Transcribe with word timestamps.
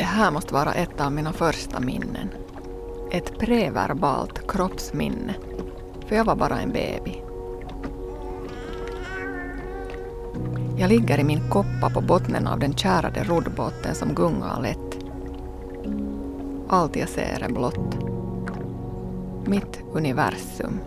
Det 0.00 0.04
här 0.04 0.30
måste 0.30 0.54
vara 0.54 0.72
ett 0.72 1.00
av 1.00 1.12
mina 1.12 1.32
första 1.32 1.80
minnen. 1.80 2.28
Ett 3.10 3.38
preverbalt 3.38 4.48
kroppsminne. 4.48 5.34
För 6.06 6.16
jag 6.16 6.24
var 6.24 6.36
bara 6.36 6.60
en 6.60 6.72
baby. 6.72 7.22
Jag 10.76 10.88
ligger 10.88 11.18
i 11.18 11.24
min 11.24 11.50
koppa 11.50 11.90
på 11.94 12.00
bottnen 12.00 12.46
av 12.46 12.58
den 12.58 12.74
kärade 12.74 13.24
roddbåten 13.24 13.94
som 13.94 14.14
gungar 14.14 14.60
lätt. 14.62 15.04
Allt 16.68 16.96
jag 16.96 17.08
ser 17.08 17.42
är 17.42 17.48
blått. 17.48 17.96
Mitt 19.44 19.80
universum. 19.92 20.80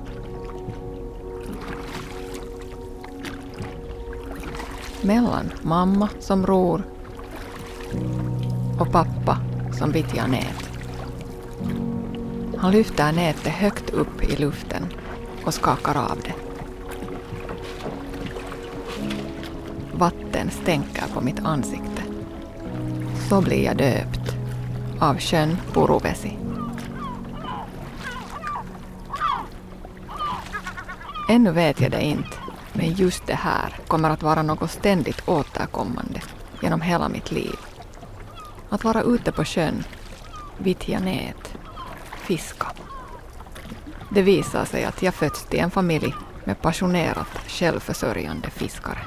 Mellan 5.01 5.51
mamma 5.61 6.09
som 6.19 6.45
ror 6.45 6.83
och 8.79 8.91
pappa 8.91 9.12
som 9.73 9.91
vittjar 9.91 10.27
nät. 10.27 10.69
Han 12.57 12.71
lyfter 12.71 13.11
nätet 13.11 13.53
högt 13.53 13.89
upp 13.89 14.23
i 14.23 14.35
luften 14.35 14.87
och 15.45 15.53
skakar 15.53 15.97
av 15.97 16.19
det. 16.23 16.33
Vatten 19.93 20.49
stänker 20.49 21.03
på 21.13 21.21
mitt 21.21 21.39
ansikte. 21.39 22.03
Så 23.29 23.41
blir 23.41 23.63
jag 23.63 23.77
döpt 23.77 24.35
av 24.99 25.19
sjön 25.19 25.57
Puruvesi. 25.73 26.37
Ännu 31.29 31.51
vet 31.51 31.81
jag 31.81 31.91
det 31.91 32.01
inte, 32.01 32.37
men 32.73 32.93
just 32.93 33.27
det 33.27 33.35
här 33.35 33.75
kommer 33.87 34.09
att 34.09 34.23
vara 34.23 34.43
något 34.43 34.71
ständigt 34.71 35.27
återkommande 35.29 36.21
genom 36.61 36.81
hela 36.81 37.09
mitt 37.09 37.31
liv. 37.31 37.55
Att 38.73 38.83
vara 38.83 39.01
ute 39.01 39.31
på 39.31 39.45
sjön, 39.45 39.83
vittja 40.57 40.99
nät, 40.99 41.53
fiska. 42.23 42.67
Det 44.09 44.21
visar 44.21 44.65
sig 44.65 44.83
att 44.83 45.01
jag 45.01 45.13
fötts 45.13 45.45
till 45.45 45.59
en 45.59 45.71
familj 45.71 46.13
med 46.43 46.61
passionerat 46.61 47.27
självförsörjande 47.47 48.49
fiskare. 48.49 48.99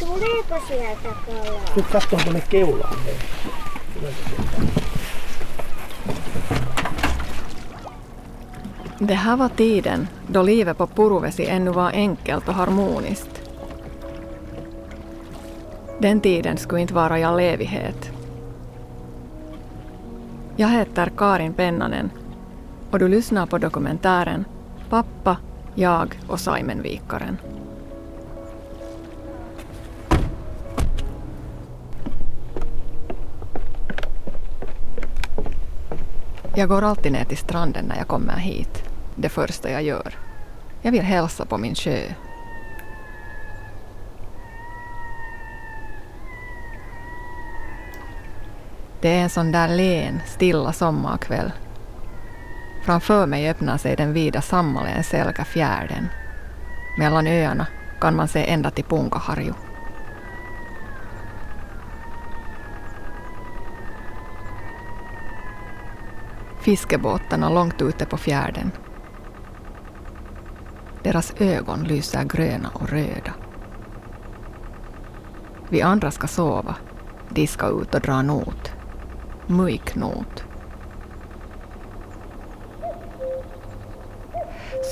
Tuleeko 0.00 0.66
sieltä 0.68 1.08
kalaa? 1.26 1.74
Nyt 1.76 1.86
tuonne 2.10 2.40
keulaan. 2.40 2.96
Det 8.98 9.14
här 9.14 9.36
var 9.36 9.48
tiden 9.48 10.08
då 10.26 10.42
livet 10.42 10.78
på 10.78 10.86
Puruvesi 10.86 11.46
ännu 11.46 11.70
var 11.70 11.90
enkelt 11.90 12.48
och 12.48 12.54
harmoniskt. 12.54 13.35
Den 16.00 16.20
tiden 16.20 16.56
skulle 16.56 16.80
inte 16.80 16.94
vara 16.94 17.18
i 17.18 17.24
all 17.24 17.40
evighet. 17.40 18.10
Jag 20.56 20.68
heter 20.68 21.12
Karin 21.16 21.54
Pennanen 21.54 22.10
och 22.90 22.98
du 22.98 23.08
lyssnar 23.08 23.46
på 23.46 23.58
dokumentären 23.58 24.44
Pappa, 24.90 25.36
jag 25.74 26.20
och 26.28 26.40
Saimenvikaren. 26.40 27.38
Jag 36.54 36.68
går 36.68 36.82
alltid 36.82 37.12
ner 37.12 37.24
till 37.24 37.36
stranden 37.36 37.84
när 37.84 37.96
jag 37.96 38.08
kommer 38.08 38.36
hit. 38.36 38.82
Det 39.14 39.28
första 39.28 39.70
jag 39.70 39.82
gör. 39.82 40.14
Jag 40.82 40.92
vill 40.92 41.02
hälsa 41.02 41.44
på 41.44 41.58
min 41.58 41.74
sjö. 41.74 42.02
Det 49.06 49.12
är 49.12 49.22
en 49.22 49.30
sån 49.30 49.52
där 49.52 49.68
len, 49.68 50.20
stilla 50.26 50.72
sommarkväll. 50.72 51.52
Framför 52.84 53.26
mig 53.26 53.50
öppnar 53.50 53.78
sig 53.78 53.96
den 53.96 54.12
vida 54.12 54.42
Sammaleen 54.42 55.04
Selkäfjärden. 55.04 56.08
Mellan 56.98 57.26
öarna 57.26 57.66
kan 58.00 58.16
man 58.16 58.28
se 58.28 58.50
ända 58.50 58.70
till 58.70 58.84
Punkaharju. 58.84 59.52
Fiskebåtarna 66.60 67.48
långt 67.48 67.82
ute 67.82 68.06
på 68.06 68.16
fjärden. 68.16 68.70
Deras 71.02 71.32
ögon 71.38 71.84
lyser 71.84 72.24
gröna 72.24 72.68
och 72.74 72.88
röda. 72.88 73.34
Vi 75.68 75.82
andra 75.82 76.10
ska 76.10 76.26
sova, 76.26 76.74
diska 77.28 77.66
ut 77.66 77.94
och 77.94 78.00
dra 78.00 78.22
not. 78.22 78.75
Mujknot. 79.46 80.44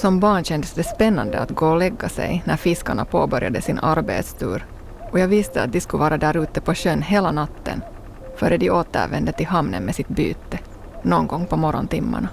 Som 0.00 0.20
barn 0.20 0.44
kändes 0.44 0.72
det 0.72 0.84
spännande 0.84 1.40
att 1.40 1.50
gå 1.50 1.68
och 1.68 1.78
lägga 1.78 2.08
sig 2.08 2.42
när 2.46 2.56
fiskarna 2.56 3.04
påbörjade 3.04 3.62
sin 3.62 3.78
arbetstur 3.78 4.66
och 5.12 5.18
jag 5.18 5.28
visste 5.28 5.62
att 5.62 5.72
de 5.72 5.80
skulle 5.80 6.00
vara 6.00 6.16
där 6.16 6.36
ute 6.36 6.60
på 6.60 6.74
sjön 6.74 7.02
hela 7.02 7.32
natten 7.32 7.82
före 8.36 8.56
de 8.56 8.70
återvände 8.70 9.32
till 9.32 9.46
hamnen 9.46 9.82
med 9.84 9.94
sitt 9.94 10.08
byte 10.08 10.58
någon 11.02 11.26
gång 11.26 11.46
på 11.46 11.56
morgontimmarna. 11.56 12.28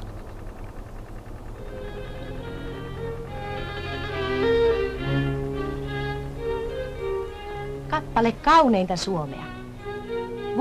Kappale 7.90 8.32
kauneinta 8.32 8.98
Suomea. 8.98 9.61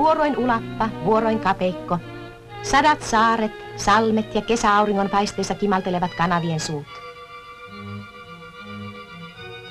Vuoroin 0.01 0.37
ulappa, 0.37 0.89
vuoroin 1.05 1.39
kapeikko. 1.39 1.97
Sadat 2.63 3.01
saaret, 3.01 3.51
salmet 3.77 4.35
ja 4.35 4.41
kesäauringon 4.41 5.09
paisteessa 5.09 5.55
kimaltelevat 5.55 6.11
kanavien 6.13 6.59
suut. 6.59 6.85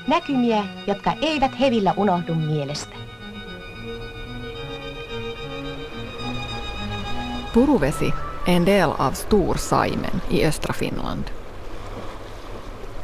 Näkymiä, 0.09 0.65
jotka 0.87 1.13
eivät 1.23 1.61
hevillä 1.61 1.95
unohdu 1.97 2.35
mielestä. 2.35 2.97
Puruvesi 7.53 8.15
en 8.47 8.67
del 8.67 8.91
av 8.99 9.13
Storsaimen 9.13 10.23
i 10.31 10.47
östra 10.47 10.75
Finland. 10.79 11.25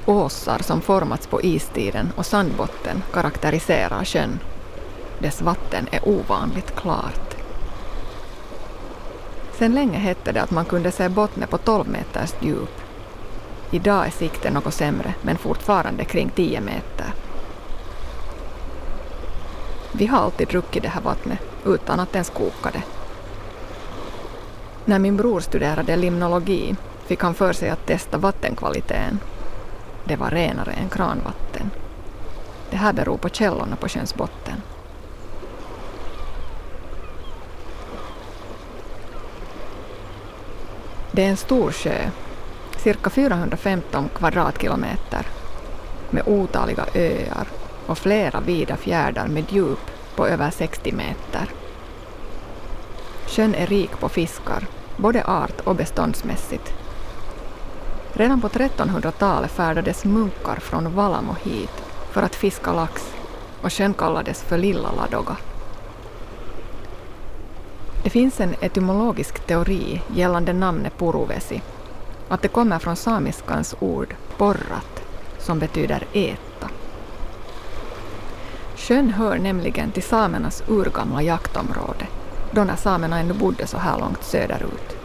Åsar 0.06 0.62
som 0.62 0.81
formats 0.81 1.26
på 1.26 1.41
istiden 1.43 2.12
och 2.16 2.26
sandbotten 2.26 3.04
karaktäriserar 3.12 4.04
sjön. 4.04 4.41
Dess 5.26 5.42
vatten 5.42 5.88
är 5.91 6.09
ovanligt 6.09 6.76
klart. 6.76 7.37
Sen 9.59 9.75
länge 9.75 9.98
hette 9.98 10.32
det 10.32 10.42
att 10.42 10.50
man 10.50 10.64
kunde 10.64 10.91
se 10.91 11.09
bottnen 11.09 11.48
på 11.48 11.59
12 11.59 11.88
meters 11.88 12.34
djup. 12.41 12.81
Idag 13.70 14.06
är 14.06 14.10
sikten 14.10 14.53
något 14.53 14.75
sämre, 14.75 15.14
men 15.22 15.38
fortfarande 15.38 16.04
kring 16.04 16.31
10 16.31 16.60
meter. 16.60 17.06
Vi 19.92 20.06
har 20.06 20.19
alltid 20.19 20.48
druckit 20.48 20.82
det 20.82 20.88
här 20.88 21.00
vattnet 21.00 21.38
utan 21.64 22.00
att 22.00 22.14
ens 22.14 22.31
koka 22.31 22.70
det. 22.72 22.82
När 24.84 24.98
min 24.98 25.16
bror 25.16 25.41
studerade 25.41 25.97
limnologi 25.97 26.76
fick 27.06 27.22
han 27.22 27.34
för 27.34 27.53
sig 27.53 27.70
att 27.70 27.87
testa 27.87 28.19
vattenkvaliteten. 28.19 29.20
Det 30.04 30.16
var 30.16 30.31
renare 30.31 30.72
än 30.72 30.88
kranvatten. 30.88 31.70
Det 32.70 32.76
här 32.76 32.93
beror 32.93 33.16
på 33.16 33.28
källorna 33.28 33.76
på 33.76 33.88
sjöns 33.88 34.14
botten. 34.14 34.62
Det 41.17 41.25
är 41.25 41.31
en 41.31 41.37
stor 41.37 41.73
sjö, 41.73 42.11
cirka 42.77 43.11
415 43.11 44.09
kvadratkilometer, 44.15 45.27
med 46.11 46.23
otaliga 46.27 46.87
öar 46.95 47.47
och 47.87 47.99
flera 47.99 48.41
vida 48.41 48.77
fjärdar 48.77 49.27
med 49.27 49.53
djup 49.53 49.91
på 50.17 50.27
över 50.27 50.51
60 50.51 50.93
meter. 50.93 51.51
Sjön 53.27 53.55
är 53.55 53.67
rik 53.67 53.91
på 54.01 54.09
fiskar, 54.09 54.67
både 54.97 55.25
art 55.25 55.61
och 55.61 55.77
beståndsmässigt. 55.77 56.75
Redan 58.13 58.41
på 58.41 58.49
1300-talet 58.49 59.51
färdades 59.51 60.05
munkar 60.05 60.57
från 60.57 60.95
Valamo 60.95 61.35
hit 61.43 61.83
för 62.11 62.23
att 62.23 62.35
fiska 62.35 62.73
lax 62.73 63.15
och 63.63 63.73
sjön 63.73 63.95
kallades 63.95 64.43
för 64.43 64.59
Lilla 64.59 64.93
Ladoga. 64.93 65.37
Det 68.06 68.11
finns 68.11 68.41
en 68.41 68.55
etymologisk 68.61 69.47
teori 69.47 70.03
gällande 70.14 70.53
namnet 70.53 70.99
Puruvesi, 70.99 71.62
att 72.29 72.43
det 72.43 72.49
kommer 72.49 72.79
från 72.79 72.97
samiskans 72.97 73.75
ord 73.81 74.14
porrat, 74.37 75.03
som 75.38 75.58
betyder 75.58 76.06
äta. 76.12 76.70
Sjön 78.76 79.11
hör 79.11 79.38
nämligen 79.38 79.91
till 79.91 80.03
samernas 80.03 80.62
urgamla 80.69 81.23
jaktområde, 81.23 82.06
då 82.50 82.64
när 82.64 82.76
samerna 82.76 83.19
ännu 83.19 83.35
bodde 83.35 83.67
så 83.67 83.79
här 83.79 83.99
långt 83.99 84.25
söderut. 84.25 84.97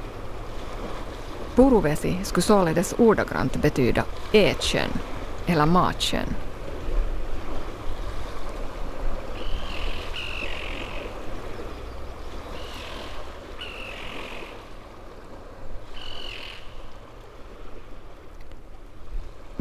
Puruvesi 1.55 2.17
skulle 2.23 2.43
således 2.43 2.95
ordagrant 2.97 3.55
betyda 3.61 4.03
ätsjön 4.31 4.91
eller 5.45 5.65
matsjön. 5.65 6.35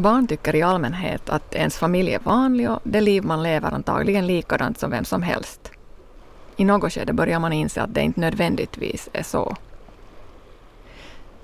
Barn 0.00 0.26
tycker 0.26 0.56
i 0.56 0.62
allmänhet 0.62 1.31
att 1.31 1.55
ens 1.55 1.76
familj 1.76 2.14
är 2.14 2.19
vanlig 2.19 2.70
och 2.70 2.81
det 2.85 3.00
liv 3.00 3.25
man 3.25 3.43
lever 3.43 3.73
antagligen 3.73 4.26
likadant 4.26 4.79
som 4.79 4.91
vem 4.91 5.05
som 5.05 5.23
helst. 5.23 5.70
I 6.56 6.64
något 6.64 6.93
skede 6.93 7.12
börjar 7.12 7.38
man 7.38 7.52
inse 7.52 7.82
att 7.82 7.94
det 7.94 8.00
inte 8.00 8.20
nödvändigtvis 8.20 9.08
är 9.12 9.23
så. 9.23 9.56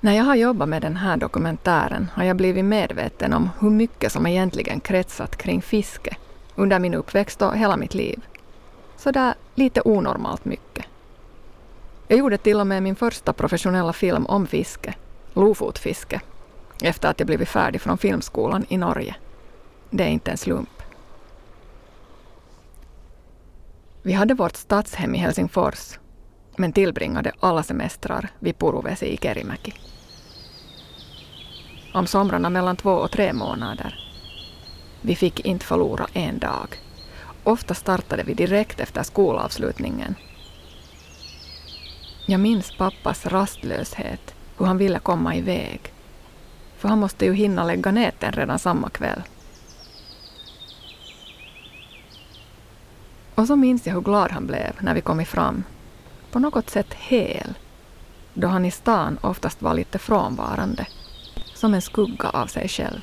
När 0.01 0.13
jag 0.13 0.25
har 0.25 0.35
jobbat 0.35 0.69
med 0.69 0.83
den 0.83 0.97
här 0.97 1.17
dokumentären 1.17 2.11
har 2.15 2.25
jag 2.25 2.37
blivit 2.37 2.65
medveten 2.65 3.33
om 3.33 3.51
hur 3.61 3.71
mycket 3.71 4.13
som 4.13 4.27
egentligen 4.27 4.81
kretsat 4.81 5.37
kring 5.37 5.63
fiske 5.63 6.17
under 6.55 6.79
min 6.79 6.95
uppväxt 6.95 7.43
och 7.43 7.57
hela 7.57 7.77
mitt 7.77 7.95
liv. 7.95 8.21
Så 8.97 9.11
där 9.11 9.35
lite 9.55 9.83
onormalt 9.85 10.45
mycket. 10.45 10.85
Jag 12.09 12.19
gjorde 12.19 12.39
till 12.39 12.61
och 12.61 12.67
med 12.67 12.83
min 12.83 12.97
första 12.97 13.33
professionella 13.33 13.93
film 13.93 14.27
om 14.27 14.47
fiske, 14.47 14.95
Lofotfiske, 15.33 16.21
efter 16.83 17.09
att 17.09 17.21
jag 17.21 17.27
blivit 17.27 17.49
färdig 17.49 17.81
från 17.81 17.99
filmskolan 17.99 18.67
i 18.69 18.77
Norge. 18.77 19.17
Det 19.91 20.05
är 20.05 20.09
inte 20.09 20.31
en 20.31 20.37
slump. 20.37 20.83
Vi 24.03 24.13
hade 24.13 24.35
vårt 24.35 24.57
stadshem 24.57 25.15
i 25.15 25.19
Helsingfors, 25.19 25.99
men 26.57 26.73
tillbringade 26.73 27.33
alla 27.41 27.63
semestrar 27.63 28.29
vid 28.39 28.59
Puruvesi 28.59 29.07
i 29.07 29.17
Kerimäki. 29.17 29.75
Om 31.95 32.07
somrarna 32.07 32.51
mellan 32.51 32.77
två 32.77 32.93
och 32.93 33.11
tre 33.11 33.33
månader. 33.33 34.01
Vi 35.01 35.17
fick 35.17 35.41
inte 35.41 35.67
förlora 35.67 36.07
en 36.13 36.39
dag. 36.39 36.81
Ofta 37.45 37.75
startade 37.75 38.23
vi 38.23 38.35
direkt 38.35 38.81
efter 38.81 39.03
skolavslutningen. 39.03 40.15
Jag 42.27 42.41
minns 42.41 42.77
pappas 42.79 43.27
rastlöshet, 43.27 44.35
hur 44.59 44.67
han 44.67 44.79
ville 44.79 44.99
komma 44.99 45.37
iväg. 45.37 45.81
För 46.77 46.89
han 46.89 46.99
måste 46.99 47.25
ju 47.25 47.33
hinna 47.33 47.65
lägga 47.65 47.93
näten 47.93 48.33
redan 48.33 48.59
samma 48.59 48.89
kväll. 48.89 49.23
Och 53.35 53.47
så 53.47 53.57
minns 53.57 53.87
jag 53.87 53.95
hur 53.95 54.01
glad 54.01 54.31
han 54.31 54.47
blev 54.47 54.73
när 54.81 54.95
vi 54.95 55.01
kom 55.01 55.25
fram. 55.25 55.65
På 56.31 56.39
något 56.39 56.71
sätt 56.71 56.95
hel. 56.95 57.55
Då 58.35 58.49
han 58.49 58.65
i 58.65 58.71
stan 58.71 59.19
oftast 59.21 59.63
var 59.63 59.75
lite 59.75 59.99
frånvarande. 59.99 60.87
Som 61.55 61.75
en 61.75 61.83
skugga 61.83 62.29
av 62.29 62.47
sig 62.47 62.69
själv. 62.69 63.01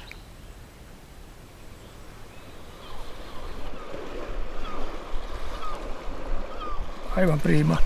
Aivan 7.16 7.40
prima. 7.40 7.78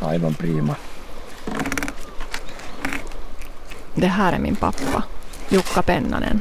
Aivan 0.00 0.34
prima. 0.34 0.76
Det 3.94 4.06
här 4.06 4.32
är 4.32 4.38
min 4.38 4.56
pappa, 4.56 5.02
Jukka 5.50 5.82
Pennanen. 5.82 6.40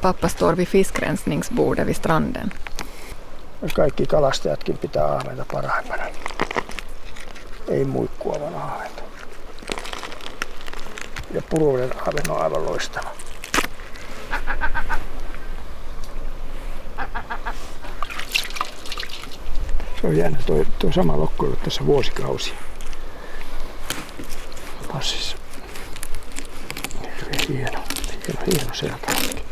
Pappa 0.00 0.28
står 0.28 0.52
vid 0.52 0.68
fiskrensningsbordet 0.68 1.86
vid 1.86 1.96
stranden. 1.96 2.52
Kaikki 3.74 4.06
kalastajatkin 4.06 4.78
pitää 4.78 5.06
ahventa 5.06 5.44
parhaimmana. 5.52 6.02
Ei 7.68 7.84
muikkua, 7.84 8.40
vaan 8.40 8.54
ahventa. 8.54 9.02
Ja 11.34 11.42
puruinen 11.50 12.02
ahven 12.02 12.30
on 12.30 12.42
aivan 12.42 12.64
loistava. 12.64 13.08
Se 20.00 20.06
on 20.06 20.16
jännä, 20.16 20.38
tuo, 20.46 20.64
tuo 20.78 20.92
sama 20.92 21.16
lokko 21.16 21.46
tässä 21.46 21.86
vuosikausia. 21.86 22.54
Passissa. 24.92 25.36
Hirveän 27.02 27.48
hieno, 27.48 27.84
hieno, 28.46 28.74
selkähanki. 28.74 29.42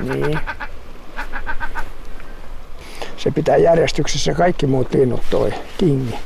Niin. 0.00 0.40
Se 3.16 3.30
pitää 3.30 3.56
järjestyksessä 3.56 4.34
kaikki 4.34 4.66
muut 4.66 4.94
linnut 4.94 5.22
toi 5.30 5.54
kingi. 5.78 6.18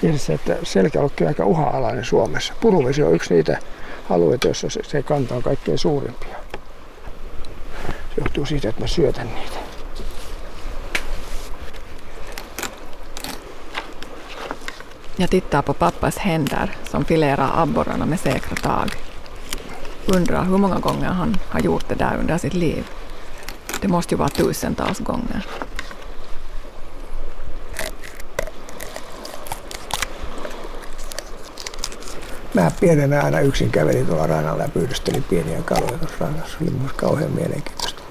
Tiedätkö, 0.00 0.32
että 0.34 0.56
selkälokki 0.62 1.24
on 1.24 1.28
aika 1.28 1.44
uha-alainen 1.46 2.04
Suomessa. 2.04 2.54
Puruvesi 2.60 3.02
on 3.02 3.14
yksi 3.14 3.34
niitä 3.34 3.58
alueita, 4.10 4.48
joissa 4.48 4.68
se 4.82 5.02
kanta 5.02 5.34
on 5.34 5.42
kaikkein 5.42 5.78
suurimpia. 5.78 6.36
Se 7.82 8.20
johtuu 8.20 8.46
siitä, 8.46 8.68
että 8.68 8.80
mä 8.80 8.86
syötän 8.86 9.34
niitä. 9.34 9.61
Jag 15.22 15.30
tittar 15.30 15.62
på 15.62 15.72
pappas 15.72 16.18
händer 16.18 16.76
som 16.84 17.04
filerar 17.04 17.50
abborrarna 17.62 18.06
med 18.06 18.20
säkra 18.20 18.56
tag. 18.56 18.96
Undrar 20.06 20.44
hur 20.44 20.58
många 20.58 20.78
gånger 20.78 21.08
han 21.08 21.36
har 21.48 21.60
gjort 21.60 21.88
det 21.88 21.94
där 21.94 22.16
under 22.20 22.38
sitt 22.38 22.54
liv. 22.54 22.86
Det 23.80 23.88
måste 23.88 24.14
ju 24.14 24.18
vara 24.18 24.28
tusentals 24.28 24.98
gånger. 24.98 25.46
Mä 32.52 32.70
pienenä 32.80 33.22
aina 33.22 33.40
yksin 33.40 33.70
kävelin 33.70 34.06
tuolla 34.06 34.26
rannalla 34.26 34.62
ja 34.62 34.68
pyydystelin 34.68 35.22
pieniä 35.22 35.62
kaloja 35.62 35.98
tuossa 35.98 36.16
rannassa. 36.20 36.58
Oli 36.60 36.70
musta 36.70 36.96
kauhean 36.96 37.30
mielenkiintoista. 37.30 38.02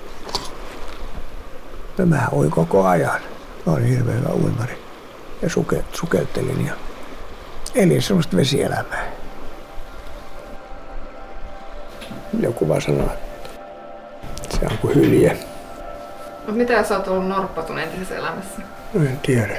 Ja 1.97 2.05
mä 2.05 2.27
uin 2.33 2.51
koko 2.51 2.85
ajan. 2.85 3.21
Mä 3.65 3.73
olin 3.73 3.85
hirveän 3.85 4.17
hyvä 4.17 4.29
uimari. 4.29 4.77
Ja 5.41 5.49
suke, 5.49 5.85
sukeltelin 5.93 6.65
ja 6.65 6.73
elin 7.75 8.01
semmoista 8.01 8.37
vesielämää. 8.37 9.11
Joku 12.39 12.67
vaan 12.67 12.81
sanoo, 12.81 13.09
että 14.43 14.57
se 14.57 14.65
on 14.65 14.77
kuin 14.77 14.95
hylje. 14.95 15.37
Mutta 16.37 16.51
mitä 16.51 16.73
jos 16.73 16.91
olet 16.91 17.07
ollut 17.07 17.27
norppatun 17.27 17.79
entisessä 17.79 18.15
elämässä? 18.15 18.61
En 18.95 19.19
tiedä. 19.23 19.57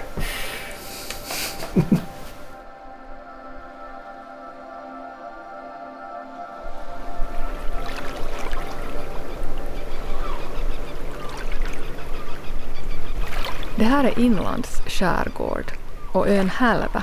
Det 13.78 13.85
här 13.85 14.04
är 14.04 14.19
Inlands 14.19 14.83
skärgård 14.87 15.73
och 16.12 16.28
ön 16.28 16.52
Hälvä, 16.57 17.02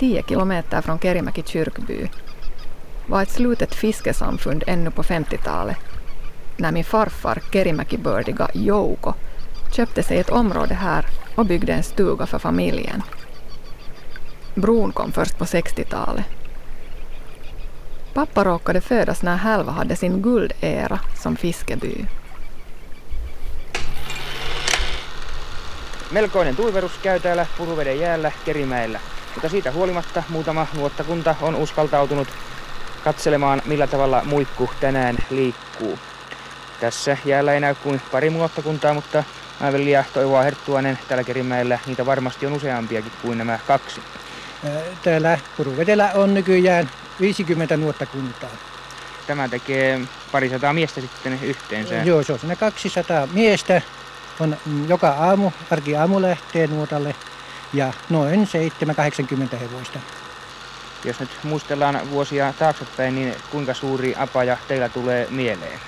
10 0.00 0.22
kilometer 0.22 0.80
från 0.82 0.98
Kerimäki 0.98 1.42
kyrkby, 1.42 2.08
var 3.06 3.22
ett 3.22 3.30
slutet 3.30 3.74
fiskesamfund 3.74 4.64
ännu 4.66 4.90
på 4.90 5.02
50-talet 5.02 5.76
när 6.56 6.72
min 6.72 6.84
farfar 6.84 7.42
Kerimäki-bördiga 7.52 8.48
Jouko 8.54 9.14
köpte 9.72 10.02
sig 10.02 10.18
ett 10.18 10.30
område 10.30 10.74
här 10.74 11.06
och 11.34 11.46
byggde 11.46 11.72
en 11.72 11.82
stuga 11.82 12.26
för 12.26 12.38
familjen. 12.38 13.02
Bron 14.54 14.92
kom 14.92 15.12
först 15.12 15.38
på 15.38 15.44
60-talet. 15.44 16.24
Pappa 18.14 18.44
råkade 18.44 18.80
födas 18.80 19.22
när 19.22 19.36
Hälvä 19.36 19.70
hade 19.72 19.96
sin 19.96 20.22
guldera 20.22 21.00
som 21.22 21.36
fiskeby. 21.36 22.06
Melkoinen 26.12 26.56
tuiverus 26.56 26.98
käy 27.02 27.20
täällä 27.20 27.46
Puruveden 27.58 28.00
jäällä 28.00 28.32
Kerimäellä, 28.44 29.00
mutta 29.34 29.48
siitä 29.48 29.72
huolimatta 29.72 30.22
muutama 30.28 30.66
nuottakunta 30.76 31.34
on 31.40 31.54
uskaltautunut 31.54 32.28
katselemaan, 33.04 33.62
millä 33.64 33.86
tavalla 33.86 34.22
muikku 34.24 34.70
tänään 34.80 35.18
liikkuu. 35.30 35.98
Tässä 36.80 37.16
jäällä 37.24 37.52
ei 37.52 37.60
näy 37.60 37.74
kuin 37.74 38.02
pari 38.12 38.30
nuottakuntaa, 38.30 38.94
mutta 38.94 39.24
Aivelli 39.60 39.90
ja 39.90 40.04
Toivoa 40.12 40.42
Herttuanen 40.42 40.98
täällä 41.08 41.24
Kerimäellä, 41.24 41.78
niitä 41.86 42.06
varmasti 42.06 42.46
on 42.46 42.52
useampiakin 42.52 43.12
kuin 43.22 43.38
nämä 43.38 43.58
kaksi. 43.66 44.00
Täällä 45.02 45.38
Puruvedellä 45.56 46.10
on 46.14 46.34
nykyään 46.34 46.90
50 47.20 47.76
nuottakuntaa. 47.76 48.50
Tämä 49.26 49.48
tekee 49.48 50.00
parisataa 50.32 50.72
miestä 50.72 51.00
sitten 51.00 51.38
yhteensä. 51.42 51.94
Joo, 51.94 52.22
se 52.22 52.32
on 52.32 52.38
siinä 52.38 52.56
200 52.56 53.28
miestä. 53.32 53.82
On 54.40 54.56
mm, 54.66 54.88
joka 54.88 55.08
aamu, 55.08 55.50
arki 55.70 55.96
aamu 55.96 56.22
lähtee 56.22 56.66
nuotalle 56.66 57.14
ja 57.72 57.92
noin 58.10 58.48
7-80 59.52 59.56
hevoista. 59.56 59.98
Jos 61.04 61.20
nyt 61.20 61.30
muistellaan 61.42 62.10
vuosia 62.10 62.54
taaksepäin, 62.58 63.14
niin 63.14 63.34
kuinka 63.50 63.74
suuri 63.74 64.14
apaja 64.16 64.56
teillä 64.68 64.88
tulee 64.88 65.26
mieleen? 65.30 65.80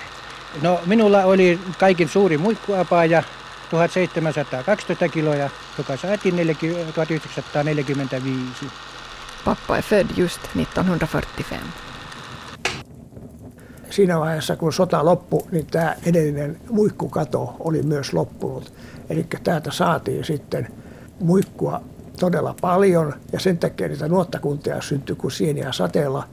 No 0.61 0.79
minulla 0.85 1.23
oli 1.23 1.59
kaikin 1.79 2.09
suuri 2.09 2.37
muikkuapaja 2.37 3.23
1712 3.69 5.09
kiloa, 5.09 5.35
joka 5.77 5.97
saatiin 5.97 6.35
40 6.35 6.93
1945. 6.93 8.65
Pappa 9.45 9.77
är 9.77 9.81
född 9.81 10.09
just 10.17 10.41
1945. 10.53 11.83
siinä 13.93 14.19
vaiheessa, 14.19 14.55
kun 14.55 14.73
sota 14.73 15.05
loppui, 15.05 15.43
niin 15.51 15.65
tämä 15.65 15.95
edellinen 16.05 16.57
muikkukato 16.69 17.55
oli 17.59 17.83
myös 17.83 18.13
loppunut. 18.13 18.73
Eli 19.09 19.25
täältä 19.43 19.71
saatiin 19.71 20.25
sitten 20.25 20.67
muikkua 21.23 21.81
todella 22.19 22.55
paljon 22.61 23.13
ja 23.31 23.39
sen 23.39 23.57
takia 23.57 23.87
niitä 23.87 24.07
nuottakuntia 24.07 24.81
syntyi 24.81 25.15
kuin 25.15 25.31
sieniä 25.31 25.71
sateella. 25.71 26.27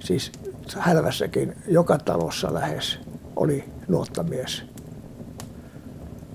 Siis 0.00 0.32
Hälvässäkin 0.78 1.56
joka 1.66 1.98
talossa 1.98 2.54
lähes 2.54 2.98
oli 3.36 3.64
nuottamies. 3.88 4.62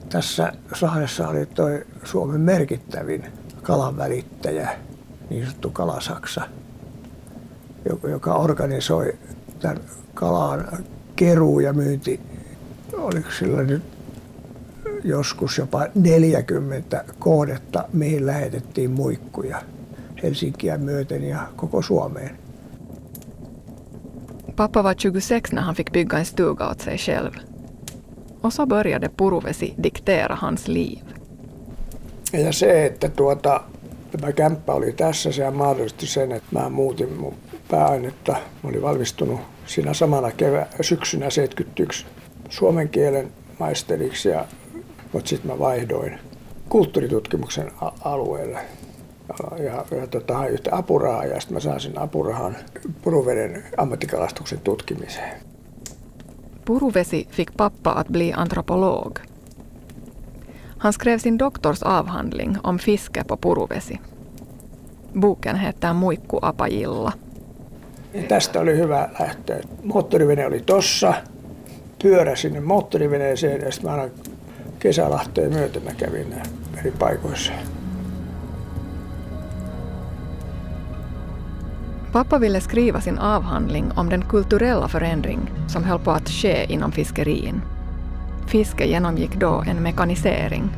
Tässä 0.10 0.54
saaressa 0.75 1.28
oli 1.28 1.46
toi 1.46 1.86
Suomen 2.04 2.42
merkittävin 2.42 3.25
kalan 3.63 3.98
välittäjä, 3.98 4.70
niin 5.30 5.46
sanottu 5.46 5.70
Kalasaksa, 5.70 6.42
joka 8.10 8.36
organisoi 8.36 9.18
tämän 9.60 9.80
kalan 10.13 10.68
keruu 11.16 11.60
ja 11.60 11.74
myynti. 11.74 12.20
Oliko 12.94 13.32
sillä 13.39 13.63
nyt 13.63 13.84
joskus 15.03 15.58
jopa 15.58 15.88
40 15.96 17.06
kohdetta, 17.20 17.86
mihin 17.94 18.25
lähetettiin 18.25 18.91
muikkuja 18.91 19.62
Helsinkiä 20.24 20.77
myöten 20.77 21.24
ja 21.24 21.48
koko 21.56 21.82
Suomeen. 21.82 22.38
Pappa 24.56 24.84
var 24.84 24.96
26 24.96 25.56
när 25.56 25.62
han 25.62 25.75
fick 25.75 25.91
bygga 25.91 26.18
en 26.18 26.25
stuga 26.25 26.70
åt 26.70 26.82
sig 26.82 26.98
själv. 26.98 27.32
Och 28.41 28.53
så 28.53 28.65
började 28.65 29.10
Puruvesi 29.10 29.75
diktera 29.84 30.36
hans 30.36 30.68
liv. 30.68 31.03
Ja 32.34 32.53
se, 32.53 32.86
että 32.86 33.10
tuota, 33.10 33.62
tämä 34.12 34.32
kämppä 34.32 34.74
oli 34.74 34.91
tässä, 34.94 35.32
se 35.32 35.51
mahdollisti 35.51 36.08
sen, 36.08 36.32
että 36.32 36.48
mä 36.51 36.70
muutin 36.70 37.13
mun 37.13 37.34
pääainetta. 37.72 38.32
Mä 38.32 38.70
olin 38.70 38.82
valmistunut 38.82 39.39
siinä 39.65 39.94
samana 39.94 40.32
kevä, 40.32 40.68
syksynä 40.82 41.29
71 41.29 42.06
suomen 42.50 42.89
kielen 42.89 43.32
maisteriksi, 43.60 44.29
ja, 44.29 44.46
mutta 45.13 45.30
sitten 45.30 45.51
mä 45.51 45.60
vaihdoin 45.60 46.20
kulttuuritutkimuksen 46.70 47.72
alueelle 48.04 48.60
ja, 49.63 49.86
ja 49.98 50.08
tota, 50.08 50.34
hain 50.34 50.51
yhtä 50.51 50.75
apurahaa 50.75 51.25
ja 51.25 51.39
sitten 51.39 51.54
mä 51.54 51.60
sain 51.60 51.80
sen 51.80 51.98
apurahan 51.98 52.56
Puruveden 53.01 53.63
ammattikalastuksen 53.78 54.60
tutkimiseen. 54.60 55.42
Puruvesi 56.66 57.28
fick 57.32 57.58
pappa 57.58 57.92
att 57.92 58.08
bli 58.08 58.34
antropolog. 58.36 59.20
Han 60.78 60.94
skrev 60.94 61.20
sin 61.20 61.39
doktorsavhandling 61.39 62.58
om 62.63 62.78
fiske 62.78 63.24
på 63.28 63.38
Puruvesi. 63.38 64.00
Boken 65.20 65.56
heter 65.56 65.94
Muikku 65.94 66.39
Apajilla. 66.42 67.12
Ja 68.13 68.24
tästä 68.24 68.60
oli 68.60 68.78
hyvä 68.78 69.10
lähteä. 69.20 69.60
Moottorivene 69.84 70.46
oli 70.46 70.60
tossa, 70.60 71.13
pyörä 72.01 72.36
sinne 72.36 72.60
moottoriveneeseen 72.60 73.62
ja 73.62 73.72
sitten 73.72 73.92
mä 73.92 74.10
kesälahteen 74.79 75.53
myöten 75.53 75.83
mä 75.83 75.91
kävin 75.93 76.33
eri 76.77 76.91
paikoissa. 76.91 77.53
Pappa 82.12 82.39
ville 82.39 82.62
skriva 82.62 83.01
sin 83.01 83.19
avhandling 83.19 83.91
om 83.98 84.09
den 84.09 84.25
kulturella 84.25 84.88
förändring 84.88 85.51
som 85.67 85.83
höll 85.83 86.00
på 86.00 86.12
att 86.12 86.29
ske 86.29 86.74
inom 86.74 86.91
fiskerin. 86.91 87.62
Fiske 88.48 88.86
genomgick 88.86 89.36
då 89.36 89.63
en 89.67 89.83
mekanisering. 89.83 90.69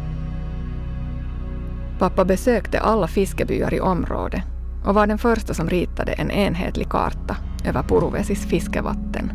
Pappa 2.00 2.25
besökte 2.25 2.79
alla 2.79 3.08
fiskebyar 3.08 3.74
i 3.74 3.79
området 3.79 4.43
och 4.86 4.96
var 4.96 5.08
den 5.08 5.17
första 5.17 5.53
som 5.53 5.70
ritade 5.70 6.12
en 6.12 6.31
enhetlig 6.31 6.89
karta 6.89 7.36
över 7.65 7.84
Puruvesis 7.84 8.46
fiskevatten. 8.46 9.34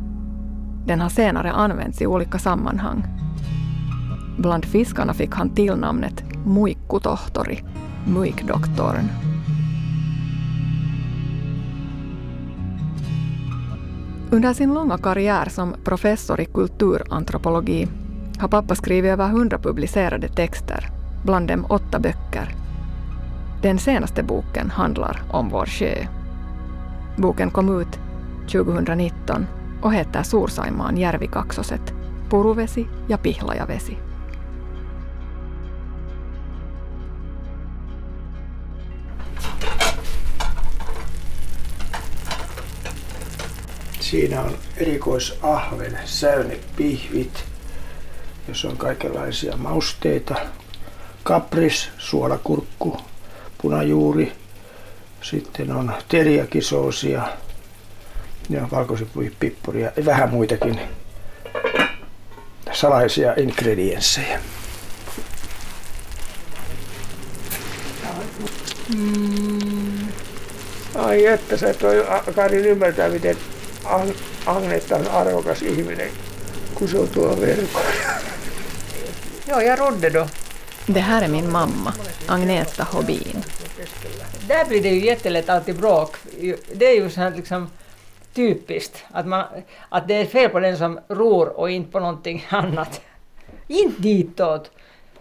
Den 0.86 1.00
har 1.00 1.08
senare 1.08 1.52
använts 1.52 2.02
i 2.02 2.06
olika 2.06 2.38
sammanhang. 2.38 3.25
Bland 4.36 4.64
fiskarna 4.64 5.14
fick 5.14 5.34
han 5.34 5.54
tillnamnet 5.54 6.24
Muikkutohtori, 6.44 7.62
muikdoktorn. 8.06 9.08
Under 14.30 14.52
sin 14.52 14.74
långa 14.74 14.98
karriär 14.98 15.48
som 15.48 15.74
professor 15.84 16.40
i 16.40 16.44
kulturantropologi 16.44 17.88
har 18.38 18.48
pappa 18.48 18.74
skrivit 18.74 19.12
över 19.12 19.28
hundra 19.28 19.58
publicerade 19.58 20.28
texter, 20.28 20.90
bland 21.24 21.48
dem 21.48 21.66
åtta 21.68 21.98
böcker. 21.98 22.54
Den 23.62 23.78
senaste 23.78 24.22
boken 24.22 24.70
handlar 24.70 25.22
om 25.30 25.48
vår 25.48 25.66
sjö. 25.66 26.06
Boken 27.16 27.50
kom 27.50 27.80
ut 27.80 27.98
2019 28.52 29.46
och 29.82 29.94
heter 29.94 30.22
Suursaimaan 30.22 30.96
järvikaksoset, 30.96 31.94
Puruvesi 32.30 32.86
ja 33.08 33.16
Pihlajavesi. 33.16 34.05
Siinä 44.10 44.40
on 44.40 44.58
erikoisahven, 44.76 45.98
säynepihvit, 46.04 47.44
jossa 48.48 48.68
on 48.68 48.76
kaikenlaisia 48.76 49.56
mausteita. 49.56 50.34
Kapris, 51.22 51.88
suolakurkku, 51.98 52.96
punajuuri. 53.62 54.32
Sitten 55.22 55.72
on 55.72 55.94
teriakisoosia 56.08 57.28
ja 58.48 58.68
valkosipulipippuria 58.72 59.92
ja 59.96 60.04
vähän 60.04 60.30
muitakin 60.30 60.80
salaisia 62.72 63.34
ingredienssejä. 63.36 64.40
Mm. 68.96 70.08
Ai 70.94 71.26
että 71.26 71.56
sä 71.56 71.74
toi 71.74 72.06
Kari 72.34 72.56
ymmärtää, 72.56 73.08
miten 73.08 73.36
Agnetta 74.44 74.96
on 74.96 75.06
arvokas 75.06 75.62
ihminen, 75.62 76.08
kun 76.78 76.88
se 76.88 76.98
on 76.98 77.08
tuolla 77.08 77.36
verkolla. 77.40 77.84
Joo, 79.48 79.60
ja 79.60 79.76
Rodde 79.76 80.10
då? 80.10 80.26
Det 80.86 81.00
här 81.00 81.22
är 81.22 81.28
min 81.28 81.52
mamma, 81.52 81.92
Agneta 82.28 82.84
Hobin. 82.84 83.44
Där 84.48 84.64
blir 84.64 84.82
det 84.82 84.88
ju 84.88 85.06
jättelätt 85.06 85.48
alltid 85.48 85.76
bråk. 85.76 86.16
Det 86.72 86.86
är 86.86 86.94
ju 86.94 87.10
så 87.10 87.20
här 87.20 87.30
liksom 87.30 87.70
typiskt 88.34 89.04
att, 89.10 89.26
man, 89.26 89.44
att 89.88 90.08
det 90.08 90.14
är 90.14 90.26
fel 90.26 90.50
på 90.50 90.60
den 90.60 90.78
som 90.78 91.00
ror 91.08 91.48
och 91.48 91.70
inte 91.70 91.92
på 91.92 92.00
någonting 92.00 92.46
annat. 92.50 93.00
Inte 93.66 94.02
ditåt. 94.02 94.70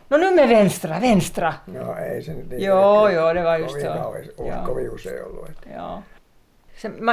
No 0.08 0.18
nu 0.18 0.36
med 0.36 0.50
vänstra, 0.50 1.00
vänstra. 1.00 1.54
No 1.66 1.96
ei 1.98 2.24
se 2.24 2.34
nyt 2.34 2.62
Joo, 2.62 3.10
joo, 3.10 3.34
det 3.34 3.42
var 3.44 3.58
just 3.58 3.82
så. 3.82 4.16
Kovin 4.66 4.90
usein 4.96 5.24
ollut. 5.24 5.58
Ja. 5.76 6.02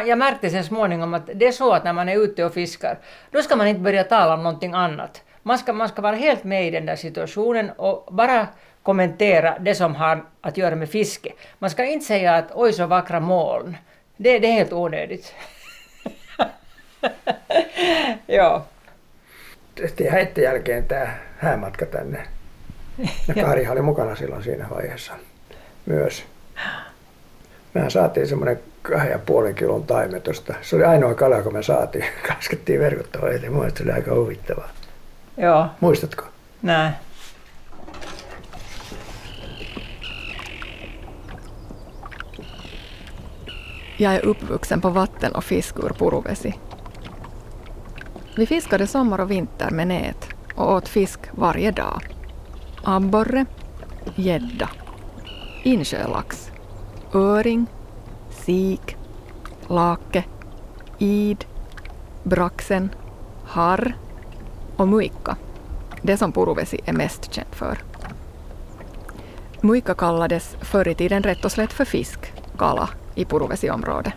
Jag 0.07 0.19
märkte 0.19 0.50
sen 0.50 0.64
småningom 0.64 1.14
att 1.14 1.31
det 1.35 1.47
är 1.47 1.52
så 1.52 1.73
att 1.73 1.85
när 1.85 1.92
man 1.92 2.09
är 2.09 2.19
ute 2.25 2.45
och 2.45 2.54
fiskar, 2.54 2.99
då 3.31 3.42
ska 3.42 3.57
man 3.57 3.66
inte 3.66 3.81
börja 3.81 4.04
tala 4.04 4.35
om 4.35 4.42
någonting 4.42 4.73
annat. 4.75 5.23
Man 5.42 5.59
ska, 5.59 5.73
man 5.73 5.88
ska 5.88 6.02
vara 6.02 6.16
helt 6.16 6.45
med 6.45 6.66
i 6.66 6.71
den 6.71 6.87
där 6.87 6.97
situationen 6.97 7.71
och 7.71 8.14
bara 8.14 8.47
kommentera 8.83 9.59
det 9.59 9.75
som 9.75 9.95
har 9.95 10.25
att 10.40 10.57
göra 10.57 10.76
med 10.76 10.88
fiske. 10.88 11.33
Man 11.59 11.71
ska 11.71 11.85
inte 11.85 12.04
säga 12.04 12.35
att 12.35 12.50
oj 12.54 12.73
så 12.73 12.87
vackra 12.87 13.21
moln. 13.21 13.76
Det, 14.16 14.38
det 14.38 14.49
är 14.49 14.52
helt 14.52 14.73
onödigt. 14.73 15.35
Joo. 18.26 18.62
Tehtiin 19.75 20.12
häitten 20.12 20.45
jälkeen 20.45 20.85
tämä 20.85 21.09
häämatka 21.38 21.87
tänne. 21.87 22.26
Ja 23.28 23.35
Karihan 23.45 23.73
oli 23.73 23.83
mukana 23.83 24.16
silloin 24.16 24.42
siinä 24.42 24.66
vaiheessa 24.71 25.12
myös. 25.87 26.25
Mehän 27.75 27.90
saatiin 27.90 28.26
semmoinen 28.26 28.61
kahden 28.82 29.10
ja 29.10 29.18
puolen 29.18 29.54
kilon 29.54 29.82
taimetosta. 29.86 30.54
Se 30.62 30.76
oli 30.76 30.84
ainoa 30.84 31.14
kala, 31.14 31.42
kun 31.42 31.52
me 31.52 31.62
saatiin. 31.62 32.04
Kaskettiin 32.28 32.80
verkottava 32.80 33.28
eteen. 33.28 33.52
Mielestäni 33.52 33.76
se 33.78 33.82
oli 33.84 33.92
aika 33.92 34.14
huvittavaa. 34.14 34.68
Joo. 35.36 35.66
Muistatko? 35.80 36.24
Näin. 36.62 36.92
Jag 43.96 44.14
är 44.14 44.26
uppvuxen 44.26 44.80
på 44.80 44.90
vatten 44.90 45.34
och 45.34 45.44
fisk 45.44 45.78
ur 45.78 45.92
Puruvesi. 45.98 46.54
Vi 48.36 48.46
fiskade 48.46 48.86
sommar 48.86 49.20
och 49.20 49.30
vinter 49.30 49.70
med 49.70 49.86
nät 49.88 50.28
och 50.54 50.72
åt 50.72 50.88
fisk 50.88 51.20
varje 51.32 51.70
dag. 51.70 52.16
Abborre, 52.84 53.46
gädda, 54.14 54.68
insjölax, 55.62 56.50
öring, 57.14 57.66
sik, 58.44 58.96
lake, 59.68 60.25
id, 60.99 61.44
braxen, 62.22 62.90
harr 63.44 63.96
och 64.76 64.88
muikka, 64.88 65.37
det 66.02 66.16
som 66.16 66.32
Puruvesi 66.32 66.80
är 66.84 66.92
mest 66.92 67.32
känt 67.32 67.54
för. 67.54 67.78
Muikka 69.61 69.94
kallades 69.94 70.56
förr 70.61 70.88
i 70.88 70.94
tiden 70.94 71.22
rätt 71.22 71.44
och 71.44 71.52
slätt 71.52 71.72
för 71.72 71.84
fisk, 71.84 72.32
kala, 72.58 72.88
i 73.14 73.25
Puruvesiområdet. 73.25 74.12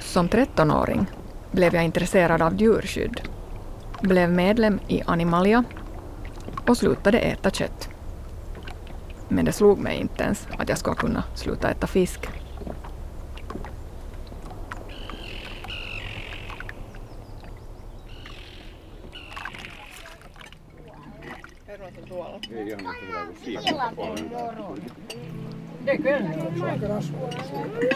Som 0.00 0.28
13-åring 0.28 1.06
blev 1.50 1.74
jag 1.74 1.84
intresserad 1.84 2.42
av 2.42 2.60
djurskydd, 2.60 3.20
blev 4.00 4.30
medlem 4.30 4.80
i 4.88 5.02
Animalia 5.06 5.64
och 6.68 6.76
slutade 6.76 7.18
äta 7.18 7.50
kött. 7.50 7.87
Men 9.28 9.44
det 9.44 9.52
slog 9.52 9.78
mig 9.78 9.96
inte 10.00 10.24
ens 10.24 10.48
att 10.58 10.68
jag 10.68 10.78
skulle 10.78 10.96
kunna 10.96 11.24
sluta 11.34 11.70
äta 11.70 11.86
fisk. 11.86 12.28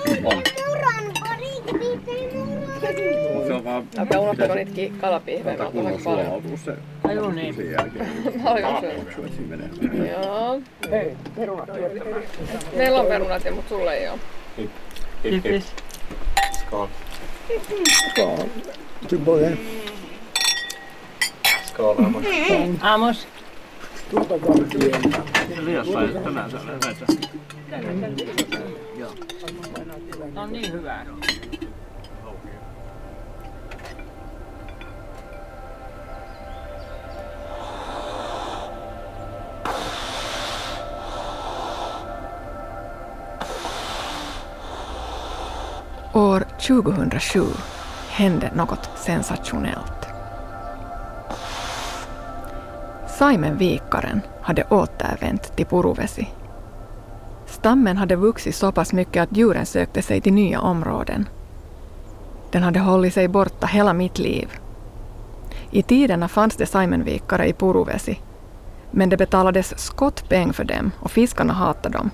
Se 0.02 0.24
on 0.24 0.41
vaan 3.96 4.08
Mä 4.12 4.18
unohtanut 4.18 4.56
niitä 4.74 4.96
kalapihvejä, 5.00 5.56
mä 5.56 5.64
oon 5.64 5.86
aika 5.86 5.98
paljon. 6.04 6.26
sulautuu 6.26 6.56
se 6.64 6.72
Ai 7.04 7.32
niin. 7.32 7.54
sen 7.54 7.70
jälkeen. 7.70 8.08
Paljon 8.44 8.80
syönyt. 8.80 8.96
Juoksu, 8.98 9.22
että 9.24 9.36
siinä 9.36 9.56
menee. 9.56 10.12
Joo. 10.12 10.60
Meillä 12.76 13.00
on 13.00 13.06
perunat, 13.06 13.42
mutta 13.54 13.68
sulle 13.68 13.94
ei 13.94 14.08
ole. 14.08 14.18
Kiitos. 15.22 15.72
Skål. 16.66 16.86
Till 19.08 19.18
början. 19.18 19.58
Skål, 21.66 21.94
Amos. 22.04 22.24
Amos. 22.80 23.26
Tuota 24.10 24.34
kalkia. 24.46 24.98
Jossain 25.72 26.12
tänään 26.24 26.50
täällä 26.50 26.72
näitä. 26.72 27.06
On 30.36 30.52
niin 30.52 30.72
hyvää. 30.72 31.06
2007 46.62 47.42
hände 48.08 48.50
något 48.54 48.90
sensationellt. 48.96 50.06
Saimenvikaren 53.08 54.20
hade 54.40 54.64
återvänt 54.70 55.56
till 55.56 55.66
Puruvesi. 55.66 56.28
Stammen 57.46 57.96
hade 57.96 58.16
vuxit 58.16 58.54
så 58.54 58.72
pass 58.72 58.92
mycket 58.92 59.22
att 59.22 59.36
djuren 59.36 59.66
sökte 59.66 60.02
sig 60.02 60.20
till 60.20 60.32
nya 60.32 60.60
områden. 60.60 61.28
Den 62.50 62.62
hade 62.62 62.80
hållit 62.80 63.14
sig 63.14 63.28
borta 63.28 63.66
hela 63.66 63.92
mitt 63.92 64.18
liv. 64.18 64.48
I 65.70 65.82
tiderna 65.82 66.28
fanns 66.28 66.56
det 66.56 66.66
saimenvikare 66.66 67.48
i 67.48 67.52
Puruvesi, 67.52 68.20
men 68.90 69.08
det 69.08 69.16
betalades 69.16 69.78
skottpeng 69.78 70.52
för 70.52 70.64
dem 70.64 70.90
och 71.00 71.10
fiskarna 71.10 71.52
hatade 71.52 71.98
dem. 71.98 72.10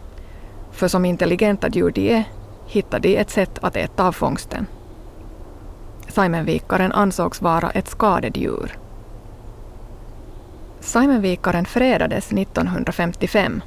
För 0.72 0.88
som 0.88 1.04
intelligenta 1.04 1.68
djur 1.68 1.90
de 1.94 2.10
är 2.10 2.24
hittade 2.68 3.08
de 3.08 3.16
ett 3.16 3.30
sätt 3.30 3.58
att 3.62 3.76
äta 3.76 4.06
av 4.06 4.12
fångsten. 4.12 4.66
Saimenvikaren 6.08 6.92
ansågs 6.92 7.42
vara 7.42 7.70
ett 7.70 7.88
skadedjur. 7.88 8.78
Saimenvikaren 10.80 11.64
fredades 11.64 12.32
1955, 12.32 13.62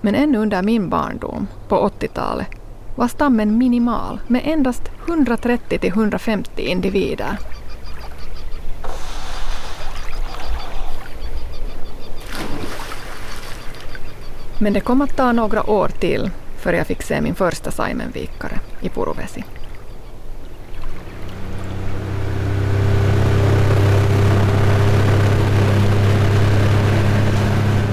men 0.00 0.14
ännu 0.14 0.38
under 0.38 0.62
min 0.62 0.88
barndom, 0.88 1.46
på 1.68 1.88
80-talet, 1.88 2.48
var 2.96 3.08
stammen 3.08 3.58
minimal 3.58 4.20
med 4.26 4.42
endast 4.44 4.82
130-150 5.06 6.58
individer. 6.58 7.38
Men 14.58 14.72
det 14.72 14.80
kom 14.80 15.00
att 15.00 15.16
ta 15.16 15.32
några 15.32 15.70
år 15.70 15.88
till 15.88 16.30
för 16.66 16.72
jag 16.72 16.86
fick 16.86 17.02
se 17.02 17.20
min 17.20 17.34
första 17.34 17.70
saimenvikare 17.70 18.60
i 18.80 18.88
Puruvesi. 18.88 19.44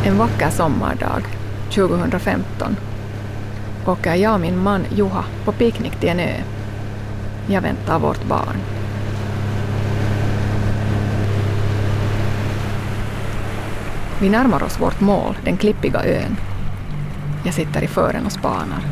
En 0.05 0.17
vacker 0.17 0.49
sommardag 0.49 1.21
2015 1.71 2.75
åker 3.85 4.15
jag 4.15 4.33
och 4.33 4.39
min 4.39 4.57
man 4.57 4.85
Juha 4.95 5.25
på 5.45 5.51
picknick 5.51 5.95
till 5.95 6.09
en 6.09 6.19
ö. 6.19 6.33
Jag 7.47 7.61
väntar 7.61 7.99
vårt 7.99 8.23
barn. 8.23 8.57
Vi 14.21 14.29
närmar 14.29 14.63
oss 14.63 14.79
vårt 14.79 15.01
mål, 15.01 15.37
den 15.43 15.57
klippiga 15.57 16.03
ön. 16.03 16.52
Jag 17.45 17.53
sitter 17.53 17.83
i 17.83 17.87
fören 17.87 18.25
och 18.25 18.31
spanar. 18.31 18.83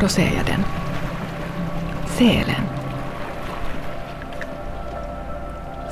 Då 0.00 0.08
ser 0.08 0.32
jag 0.36 0.46
den. 0.46 0.64
Selen. 2.06 2.64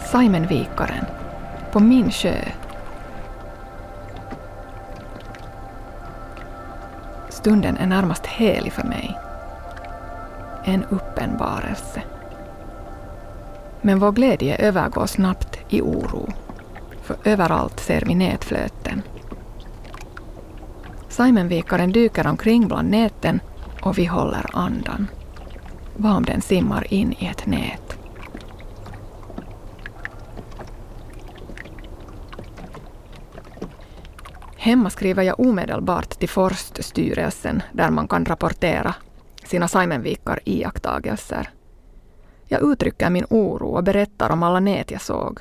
Saimenvikaren. 0.06 1.04
På 1.72 1.80
min 1.80 2.10
sjö. 2.10 2.34
Stunden 7.28 7.76
är 7.76 7.86
närmast 7.86 8.26
helig 8.26 8.72
för 8.72 8.84
mig. 8.84 9.18
En 10.64 10.84
uppenbarelse. 10.84 12.02
Men 13.80 13.98
vår 13.98 14.12
glädje 14.12 14.56
övergår 14.56 15.06
snabbt 15.06 15.58
i 15.68 15.80
oro 15.80 16.32
för 17.08 17.16
överallt 17.24 17.80
ser 17.80 18.04
vi 18.06 18.14
nätflöten. 18.14 19.02
Saimenvikaren 21.08 21.92
dyker 21.92 22.26
omkring 22.26 22.68
bland 22.68 22.90
näten 22.90 23.40
och 23.82 23.98
vi 23.98 24.04
håller 24.04 24.46
andan. 24.52 25.06
Vad 25.96 26.16
om 26.16 26.24
den 26.24 26.40
simmar 26.40 26.92
in 26.92 27.12
i 27.12 27.26
ett 27.26 27.46
nät? 27.46 27.98
Hemma 34.56 34.90
skriver 34.90 35.22
jag 35.22 35.40
omedelbart 35.40 36.10
till 36.10 36.28
Forststyrelsen 36.28 37.62
där 37.72 37.90
man 37.90 38.08
kan 38.08 38.24
rapportera 38.24 38.94
sina 39.44 39.68
Saimenvikar 39.68 40.40
iakttagelser. 40.44 41.50
Jag 42.46 42.62
uttrycker 42.72 43.10
min 43.10 43.26
oro 43.30 43.68
och 43.68 43.84
berättar 43.84 44.30
om 44.30 44.42
alla 44.42 44.60
nät 44.60 44.90
jag 44.90 45.00
såg. 45.00 45.40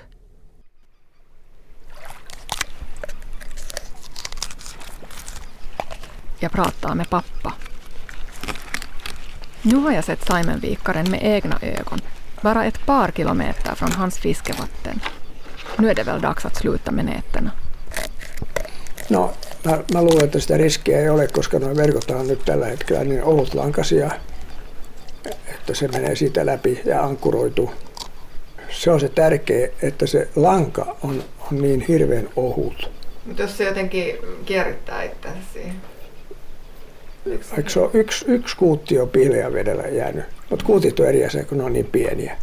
Jag 6.40 6.52
pratar 6.52 6.96
med 6.96 7.10
pappa. 7.10 7.54
Nu 9.62 9.76
har 9.76 9.92
jag 9.92 10.04
sett 10.04 10.26
Saimenvikaren 10.26 11.12
med 11.12 11.20
egna 11.24 11.60
ögon, 11.62 12.00
bara 12.42 12.66
ett 12.66 12.86
par 12.86 13.12
kilometer 13.12 13.76
från 13.76 13.92
hans 13.92 14.18
fiskevatten. 14.18 15.00
Nu 15.78 15.90
är 15.90 15.96
det 15.96 16.04
väl 16.04 16.22
dags 16.22 16.46
att 16.46 16.56
sluta 16.56 16.92
med 16.92 17.06
nätterna. 17.06 17.52
No, 19.10 19.34
mä, 19.64 19.84
mä 19.94 20.02
luulen, 20.02 20.24
että 20.24 20.40
sitä 20.40 20.58
riskiä 20.58 21.00
ei 21.00 21.10
ole, 21.10 21.28
koska 21.28 21.60
nuo 21.60 21.76
verkot 21.76 22.12
on 22.12 22.28
nyt 22.28 22.46
tällä 22.46 22.66
hetkellä 22.66 23.04
niin 23.04 23.24
ohutlankaisia, 23.24 24.12
että 25.48 25.74
se 25.74 25.88
menee 25.88 26.16
siitä 26.16 26.46
läpi 26.46 26.82
ja 26.86 27.04
ankkuroituu. 27.04 27.72
Se 28.70 28.92
on 28.92 29.00
se 29.00 29.10
tärkeä, 29.10 29.70
että 29.82 30.08
se 30.08 30.30
lanka 30.36 30.96
on, 31.04 31.24
on 31.52 31.62
niin 31.62 31.82
hirveän 31.88 32.30
ohut. 32.36 32.92
Mutta 33.26 33.42
jos 33.42 33.58
se 33.58 33.64
jotenkin 33.64 34.16
kierrittää 34.46 35.04
itseänsä 35.04 35.40
siihen. 35.54 35.82
Eikö 37.58 37.70
se 37.70 37.80
ole 37.80 37.90
yksi, 37.94 38.26
yksi 38.28 38.58
kuutti 38.58 39.00
on 39.00 39.10
piileä 39.10 39.54
vedellä 39.54 39.84
jäänyt? 39.84 40.26
Mutta 40.50 40.66
kuutit 40.66 41.00
on 41.00 41.08
eri 41.08 41.26
asia, 41.26 41.46
kun 41.46 41.58
ne 41.58 41.64
on 41.64 41.74
niin 41.74 41.86
pieniä. 41.86 42.38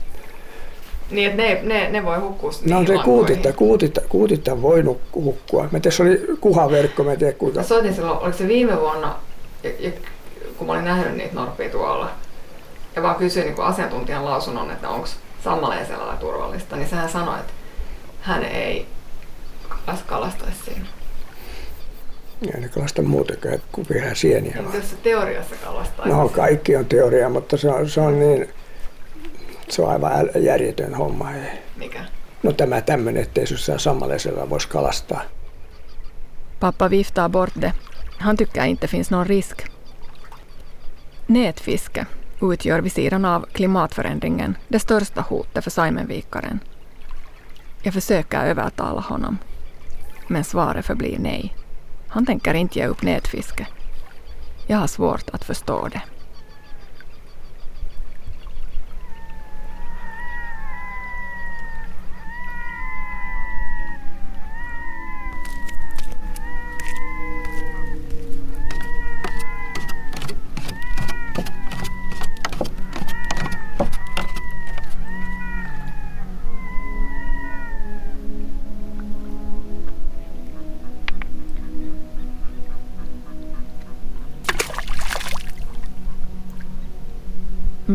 Niin, 1.11 1.31
että 1.31 1.43
ne, 1.43 1.61
ne, 1.63 1.91
ne 1.91 2.05
voi 2.05 2.19
hukkua 2.19 2.51
No 2.69 2.87
se 2.87 2.99
kuutitta, 3.05 3.53
kuutitta, 3.53 4.01
kuutitta 4.09 4.53
on 4.53 4.63
voinut 4.63 5.01
hukkua. 5.15 5.69
Mä 5.71 5.81
tässä 5.81 6.03
oli 6.03 6.27
kuhaverkko, 6.41 7.05
mä 7.05 7.13
en 7.13 7.19
tiedä 7.19 7.33
kuinka. 7.33 7.61
Mä 7.61 7.67
soitin 7.67 7.95
silloin, 7.95 8.19
oliko 8.19 8.39
se 8.39 8.49
viime 8.49 8.81
vuonna, 8.81 9.17
kun 10.57 10.67
mä 10.67 10.73
olin 10.73 10.85
nähnyt 10.85 11.17
niitä 11.17 11.35
norppia 11.35 11.71
tuolla, 11.71 12.11
ja 12.97 13.03
vaan 13.03 13.17
kysyin 13.17 13.47
niin 13.47 13.61
asiantuntijan 13.61 14.25
lausunnon, 14.25 14.71
että 14.71 14.89
onko 14.89 15.09
sammaleen 15.45 15.87
sellainen 15.87 16.19
turvallista, 16.19 16.77
niin 16.77 16.89
sehän 16.89 17.09
sanoi, 17.09 17.39
että 17.39 17.53
hän 18.21 18.45
ei 18.45 18.87
kalastaisi 20.07 20.59
siinä. 20.65 20.87
Ei 22.55 22.61
ne 22.61 22.69
kalasta 22.69 23.03
muutenkaan 23.03 23.59
kuin 23.73 23.87
vielä 23.93 24.15
sieniä. 24.15 24.53
Mutta 24.57 24.65
vaan. 24.65 24.77
jos 24.77 24.91
se 24.91 24.97
teoriassa 24.97 25.55
kalastaisi. 25.65 26.13
No 26.13 26.29
kaikki 26.29 26.77
on 26.77 26.87
teoria, 26.87 27.29
mutta 27.29 27.57
se 27.57 27.71
on, 27.71 27.91
se 27.91 28.01
on 28.01 28.21
niin, 28.21 28.49
se 29.69 29.83
on 29.83 29.91
aivan 29.91 30.29
järjetön 30.37 30.95
homma. 30.95 31.31
Ei. 31.31 31.59
Mikä? 31.77 32.05
No 32.43 32.53
tämä 32.53 32.81
tämmöinen, 32.81 33.23
ettei 33.23 33.47
se 33.47 33.55
jossain 33.55 33.81
sammaleisella 33.81 34.51
voisi 34.51 34.69
kalastaa. 34.69 35.23
Pappa 36.61 36.91
viftar 36.91 37.31
bort 37.31 37.53
det 37.61 37.73
Han 38.19 38.37
tycker 38.37 38.65
inte 38.65 38.87
finns 38.87 39.11
någon 39.11 39.27
risk. 39.27 39.67
Nätfiske 41.27 42.07
utgör 42.41 42.81
vid 42.81 42.93
sidan 42.93 43.25
av 43.25 43.47
klimatförändringen 43.53 44.57
det 44.69 44.79
största 44.79 45.21
hotet 45.21 45.65
för 45.65 45.71
Saimenvikaren. 45.71 46.61
Jag 47.83 47.95
försöker 47.95 48.47
övertala 48.47 49.01
honom, 49.01 49.39
men 50.29 50.45
svaret 50.45 50.87
förblir 50.87 51.19
nej. 51.19 51.55
Han 52.15 52.27
tänker 52.27 52.55
inte 52.55 52.79
ge 52.79 52.87
upp 52.87 53.03
nätfiske. 53.03 53.67
Jag 54.67 54.79
har 54.79 54.87
svårt 54.87 55.31
att 55.33 55.45
förstå 55.45 55.89
det. 55.89 56.03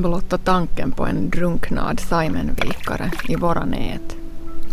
Blotta 0.02 0.38
tanken 0.38 0.92
på 0.92 1.06
en 1.06 1.30
drunknad 1.30 2.00
Saimenvikare 2.00 3.12
i 3.28 3.36
våra 3.36 3.66
nät 3.66 4.18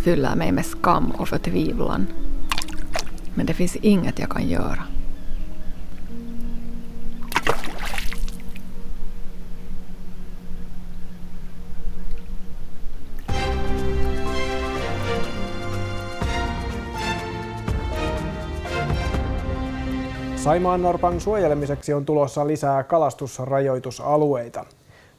fyller 0.05 0.37
mig 0.37 0.53
med 0.53 0.67
skam 0.67 1.11
och 1.11 1.29
förtvivlan. 1.29 2.07
Men 3.35 3.47
det 3.47 3.55
finns 3.55 3.77
inget 3.77 4.19
jag 4.19 4.31
kan 4.31 4.49
göra. 4.49 4.83
Saimaan 20.37 20.83
norpan 20.83 21.21
suojelemiseksi 21.21 21.95
on 21.95 22.07
tulossa 22.07 22.47
lisää 22.47 22.83
kalastusrajoitusalueita. 22.83 24.65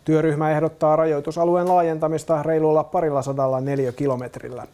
Työryhmä 0.07 0.51
ehdottaa 0.51 0.95
rajoitusalueen 0.95 1.67
laajentamista 1.67 2.43
reilulla 2.43 2.83
parilla 2.83 3.21
sadalla 3.21 3.61
neliökilometrillä. 3.61 4.67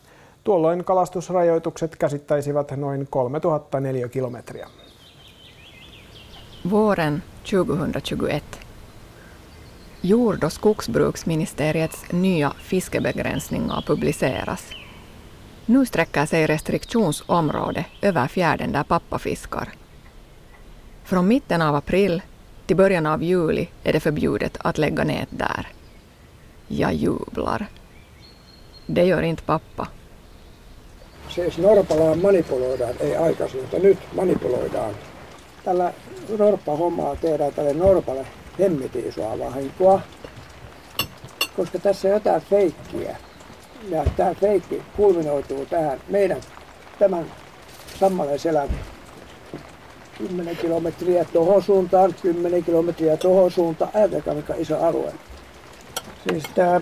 Tuolloin 0.44 0.84
kalastusrajoitukset 0.84 1.96
käsittäisivät 1.96 2.72
noin 2.72 3.08
3000 3.10 3.80
neliökilometriä. 3.80 4.68
Våren 6.72 7.24
2021. 7.44 8.46
Jord- 10.04 10.44
och 10.44 10.54
skogsbruksministeriets 10.54 12.06
nya 12.12 12.52
fiskebegränsningar 12.58 13.82
publiceras. 13.82 14.62
Nu 15.68 15.86
sträcker 15.86 16.26
sig 16.26 16.48
restriktionsområdet 16.48 17.86
över 18.02 18.28
fjärden 18.28 18.72
där 18.72 18.84
pappa 18.84 19.20
fiskar. 19.20 19.70
Från 21.04 21.28
mitten 21.28 21.62
av 21.62 21.76
april 21.76 22.22
till 22.68 22.78
början 22.78 23.06
av 23.06 23.24
juli 23.24 23.70
är 23.84 23.94
det 23.94 24.00
förbjudet 24.00 24.58
att 24.60 24.78
lägga 24.78 25.04
nät 25.04 25.30
där. 25.30 25.68
Jag 26.68 26.94
jublar. 26.94 27.68
Det 28.86 29.06
gör 29.06 29.22
inte 29.22 29.44
pappa. 29.44 29.88
Siis 31.30 31.58
norpalla 31.58 32.16
manipuloidaan, 32.16 32.94
ei 33.00 33.16
aikaisin, 33.16 33.62
mutta 33.62 33.80
nyt 33.80 33.98
manipuloidaan. 34.16 34.94
Tällä 35.64 35.94
norppahommaa 36.38 37.16
tehdään 37.16 37.54
tälle 37.54 37.74
norpalle 37.74 38.26
hemmetin 38.60 39.08
isoa 39.08 39.40
vahinkoa, 39.40 40.02
koska 41.56 41.80
tässä 41.80 42.08
on 42.08 42.14
jotain 42.14 42.42
feikkiä. 42.42 43.18
Ja 43.90 44.06
tämä 44.18 44.34
feikki 44.34 44.82
kulminoituu 44.98 45.66
tähän 45.66 46.00
meidän 46.10 46.42
tämän 47.00 47.26
Sammalen 48.00 48.40
selän 48.40 48.70
10 50.18 50.58
kilometriä 50.58 51.26
tuohon 51.34 51.64
suuntaan, 51.64 52.16
10 52.22 52.64
kilometriä 52.64 53.18
tuohon 53.18 53.52
suuntaan. 53.52 53.92
Ajatelkaa 53.94 54.34
mikä 54.34 54.54
iso 54.56 54.86
alue. 54.86 55.14
Siis 56.30 56.44
tämä 56.56 56.82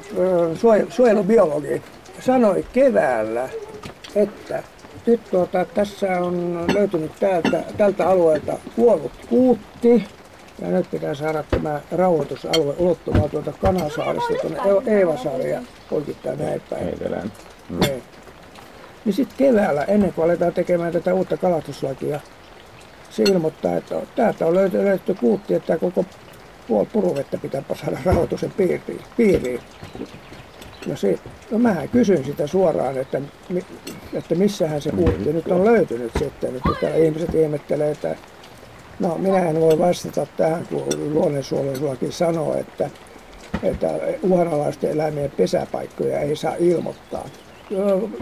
suojelubiologi 0.90 1.82
sanoi 2.20 2.66
keväällä, 2.74 3.50
että 4.16 4.64
nyt 5.06 5.22
tuota, 5.32 5.66
tässä 5.66 6.22
on 6.22 6.66
löytynyt 6.74 7.12
täältä, 7.20 7.64
tältä 7.78 8.10
alueelta 8.10 8.58
kuollut 8.76 9.12
kuutti. 9.30 10.06
Ja 10.62 10.68
nyt 10.68 10.92
pitää 10.92 11.14
saada 11.14 11.44
tämä 11.44 11.82
rauhoitusalue 11.92 12.76
ulottumaan 12.78 13.30
tuolta 13.30 13.54
Kanasaaresta 13.62 14.34
tuonne 14.42 14.60
Eevasaareen 14.98 15.50
ja 15.50 15.62
poikittaa 15.90 16.36
näin 16.36 16.62
päin. 16.70 16.90
Etelään. 16.90 17.32
Mm. 17.70 17.80
Niin 19.06 19.14
sitten 19.14 19.38
keväällä, 19.38 19.84
ennen 19.84 20.14
kuin 20.14 20.26
aletaan 20.26 20.54
tekemään 20.54 20.94
tätä 20.94 21.14
uutta 21.14 21.38
kalastuslakia, 21.38 22.20
se 23.12 23.24
ilmoittaa, 23.24 23.78
että 23.78 23.96
täältä 24.16 24.46
on 24.46 24.56
löyty, 24.56 24.86
löyty 24.86 25.14
kuutti, 25.14 25.54
että 25.54 25.78
koko 25.78 26.06
puoli 26.68 26.88
puruvettä 26.94 27.38
pitää 27.38 27.64
saada 27.74 27.98
rahoituksen 28.06 28.52
piiriin. 28.52 29.02
piiriin. 29.18 29.60
No, 30.86 30.96
se, 30.96 31.20
no 31.52 31.60
mähän 31.60 31.90
kysyn 31.90 32.26
sitä 32.26 32.48
suoraan, 32.48 32.98
että, 32.98 33.22
että 34.14 34.36
missähän 34.36 34.82
se 34.82 34.92
kuutti 34.92 35.34
nyt 35.34 35.48
on 35.48 35.66
löytynyt 35.66 36.12
sitten. 36.20 36.56
Että 36.56 36.70
täällä 36.82 36.98
ihmiset 36.98 37.36
ihmettelee, 37.36 37.92
että 37.92 38.16
no 39.00 39.18
minä 39.18 39.50
en 39.50 39.62
voi 39.62 39.80
vastata 39.80 40.28
tähän, 40.38 40.68
kun 40.68 41.14
luonnonsuojelulakin 41.14 42.12
sanoo, 42.12 42.58
että, 42.58 42.90
että 43.64 43.88
uhanalaisten 44.22 44.92
eläimien 44.92 45.32
pesäpaikkoja 45.32 46.20
ei 46.20 46.36
saa 46.36 46.56
ilmoittaa 46.60 47.26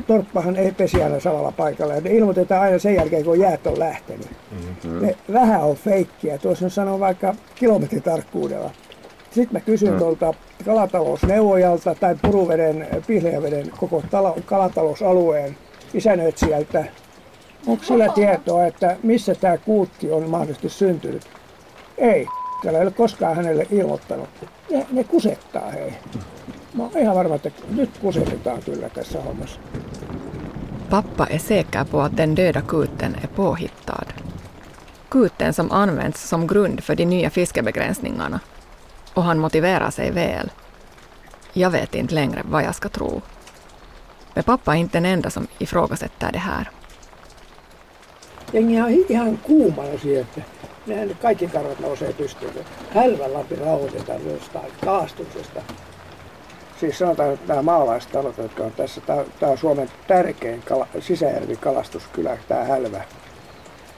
torppahan 0.07 0.55
ei 0.55 0.71
pesi 0.71 1.03
aina 1.03 1.19
samalla 1.19 1.51
paikalla. 1.51 1.93
Ja 1.93 2.01
ne 2.01 2.09
ilmoitetaan 2.09 2.61
aina 2.61 2.79
sen 2.79 2.95
jälkeen, 2.95 3.25
kun 3.25 3.39
jäät 3.39 3.67
on 3.67 3.79
lähtenyt. 3.79 4.29
Mm-hmm. 4.51 5.05
Ne 5.05 5.15
vähän 5.33 5.63
on 5.63 5.75
feikkiä. 5.75 6.37
Tuossa 6.37 6.65
on 6.65 6.71
sanoo 6.71 6.99
vaikka 6.99 7.35
kilometritarkkuudella. 7.55 8.71
Sitten 9.31 9.53
mä 9.53 9.59
kysyn 9.59 9.93
mm. 9.93 9.99
tuolta 9.99 10.33
kalatalousneuvojalta 10.65 11.95
tai 11.95 12.15
Puruveden, 12.21 12.87
Pihlejäveden 13.07 13.71
koko 13.79 14.03
talo, 14.11 14.37
kalatalousalueen 14.45 15.57
isännöitsijältä, 15.93 16.85
onko 17.67 17.83
sillä 17.83 18.07
tietoa, 18.09 18.65
että 18.65 18.97
missä 19.03 19.35
tämä 19.35 19.57
kuutti 19.57 20.11
on 20.11 20.29
mahdollisesti 20.29 20.69
syntynyt? 20.69 21.27
Ei, 21.97 22.27
täällä 22.63 22.79
ei 22.79 22.85
ole 22.85 22.91
koskaan 22.91 23.35
hänelle 23.35 23.67
ilmoittanut. 23.71 24.29
Ne, 24.71 24.85
ne 24.91 25.03
kusettaa 25.03 25.71
hei. 25.71 25.93
Mä 26.73 26.83
oon 26.83 26.97
ihan 26.97 27.15
varma, 27.15 27.35
että 27.35 27.51
nyt 27.69 27.97
kusetetaan 27.97 28.61
kyllä 28.63 28.89
tässä 28.89 29.21
hommassa. 29.21 29.59
Pappa 30.89 31.25
är 31.25 31.39
säker 31.39 31.85
på 31.85 32.01
att 32.01 32.17
den 32.17 32.35
döda 32.35 32.61
kuten 32.61 33.15
är 33.15 33.27
påhittad. 33.27 34.05
Kuten 35.09 35.53
som 35.53 35.71
används 35.71 36.29
som 36.29 36.47
grund 36.47 36.79
för 36.83 36.95
de 36.95 37.05
nya 37.05 37.29
fiskebegränsningarna. 37.29 38.39
Och 39.13 39.23
han 39.23 39.39
motiverar 39.39 39.91
sig 39.91 40.11
väl. 40.11 40.51
Jag 41.53 41.69
vet 41.69 41.95
inte 41.95 42.15
längre 42.15 42.41
vad 42.45 42.63
jag 42.63 42.75
ska 42.75 42.89
tro. 42.89 43.21
Men 44.33 44.43
pappa 44.43 44.75
är 44.75 44.79
inte 44.79 44.97
den 44.97 45.05
enda 45.05 45.29
som 45.29 45.47
ifrågasätter 45.59 46.31
det 46.31 46.39
här. 46.39 46.69
Jengi 48.53 48.81
on 48.81 49.05
ihan 49.09 49.37
kuumana 49.37 49.97
siihen, 50.01 50.25
että 50.87 51.15
kaikki 51.21 51.47
karvat 51.47 51.79
nousee 51.79 52.13
pystyyn. 52.13 52.65
Hälvän 52.93 53.33
Lappi 53.33 53.55
rauhoitetaan 53.55 54.21
jostain 54.25 54.71
kaastuksesta. 54.85 55.61
Siis 56.79 56.97
sanotaan, 56.97 57.33
että 57.33 57.47
nämä 57.47 57.61
maalaistalot, 57.61 58.37
jotka 58.37 58.63
on 58.63 58.71
tässä, 58.71 59.01
tämä, 59.01 59.51
on 59.51 59.57
Suomen 59.57 59.91
tärkein 60.07 60.61
kala, 60.61 60.87
sisäjärvikalastuskylä, 60.99 62.37
tämä 62.47 62.63
Hälvä. 62.63 63.01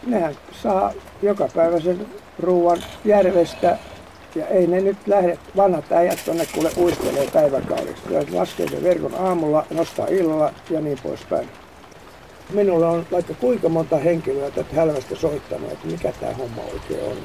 Nehän 0.07 0.35
saa 0.51 0.93
joka 1.21 1.47
päivä 1.55 1.79
sen 1.79 2.07
ruoan 2.39 2.83
järvestä 3.05 3.77
ja 4.35 4.47
ei 4.47 4.67
ne 4.67 4.81
nyt 4.81 4.97
lähde 5.07 5.37
vanhat 5.57 5.91
äijät 5.91 6.19
tuonne 6.25 6.45
kuule 6.53 6.71
uistelee 6.77 7.27
päiväkaudesta. 7.33 8.13
Ja 8.13 8.23
laskee 8.31 8.67
sen 8.67 8.83
verkon 8.83 9.15
aamulla, 9.15 9.65
nostaa 9.69 10.07
illalla 10.09 10.53
ja 10.69 10.81
niin 10.81 10.97
poispäin. 11.03 11.49
Minulla 12.49 12.89
on 12.89 13.05
vaikka 13.11 13.33
kuinka 13.33 13.69
monta 13.69 13.97
henkilöä 13.97 14.51
tätä 14.51 14.75
hälvästä 14.75 15.15
soittanut, 15.15 15.71
että 15.71 15.87
mikä 15.87 16.13
tämä 16.19 16.33
homma 16.33 16.61
oikein 16.73 17.03
on. 17.03 17.17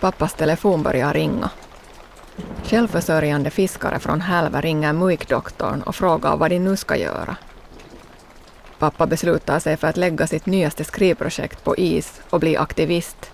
Pappas 0.00 0.34
telefon 0.34 0.82
börjar 0.82 1.14
ringa. 1.14 1.48
Självförsörjande 2.64 3.50
fiskare 3.50 3.98
från 3.98 4.20
Hälvä 4.20 4.60
ringer 4.60 4.92
MUIK-doktorn 4.92 5.82
och 5.82 5.94
frågar 5.94 6.36
vad 6.36 6.50
de 6.50 6.58
nu 6.58 6.76
ska 6.76 6.96
göra. 6.96 7.36
Pappa 8.78 9.06
beslutar 9.06 9.58
sig 9.58 9.76
för 9.76 9.88
att 9.88 9.96
lägga 9.96 10.26
sitt 10.26 10.46
nyaste 10.46 10.84
skrivprojekt 10.84 11.64
på 11.64 11.76
is 11.76 12.20
och 12.30 12.40
bli 12.40 12.56
aktivist. 12.56 13.30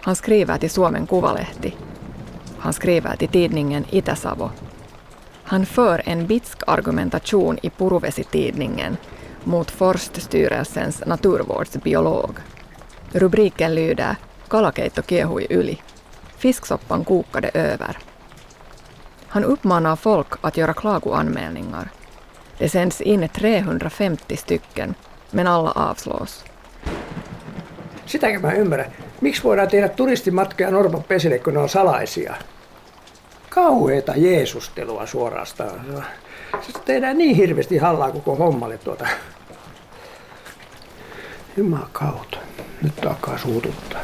Han 0.00 0.16
skriver 0.16 0.58
till 0.58 0.70
Suomen 0.70 1.06
Kuvalehti. 1.06 1.74
Han 2.58 2.72
skriver 2.72 3.16
till 3.16 3.28
tidningen 3.28 3.84
Itäsavo. 3.90 4.50
Han 5.42 5.66
för 5.66 6.02
en 6.04 6.26
bitsk 6.26 6.62
argumentation 6.66 7.58
i 7.62 7.70
Puruvesi-tidningen 7.70 8.96
mot 9.44 9.70
Forststyrelsens 9.70 11.02
naturvårdsbiolog. 11.06 12.38
Rubriken 13.12 13.74
lyder 13.74 14.16
Kalakeitto 14.48 15.02
kiehui 15.02 15.46
yli. 15.50 15.80
Fisksoppan 16.38 17.04
kokade 17.04 17.50
över. 17.54 17.98
Han 19.28 19.44
uppmanar 19.44 19.96
folk 19.96 20.26
att 20.40 20.56
göra 20.56 20.74
klagoanmälningar. 20.74 21.88
Det 22.58 22.68
sänds 22.68 23.00
in 23.00 23.28
350 23.28 24.36
stycken, 24.36 24.94
men 25.30 25.46
alla 25.46 25.72
avslås. 25.74 26.44
Sitäkin 28.06 28.42
mä 28.42 28.52
ymmärrän. 28.52 28.92
Miksi 29.20 29.42
voidaan 29.42 29.68
tehdä 29.68 29.88
turistimatkoja 29.88 30.70
Norpan 30.70 31.02
pesille, 31.02 31.38
kun 31.38 31.54
ne 31.54 31.60
on 31.60 31.68
salaisia? 31.68 32.34
Kauheeta 33.48 34.12
jeesustelua 34.16 35.06
suorastaan. 35.06 35.80
Se 36.60 36.72
tehdään 36.84 37.18
niin 37.18 37.36
hirveästi 37.36 37.78
hallaa 37.78 38.10
koko 38.10 38.36
hommalle 38.36 38.78
tuota. 38.78 39.06
Jumakauta. 41.56 42.38
Nyt 42.82 43.06
alkaa 43.06 43.38
suututtaa. 43.38 44.00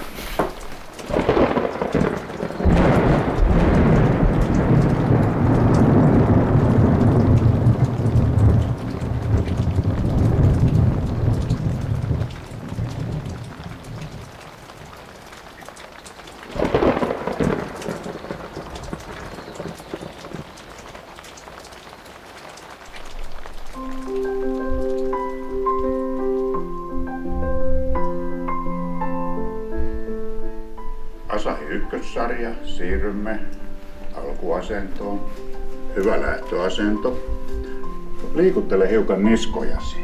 Liikuttele 38.34 38.90
hiukan 38.90 39.24
niskojasi, 39.24 39.96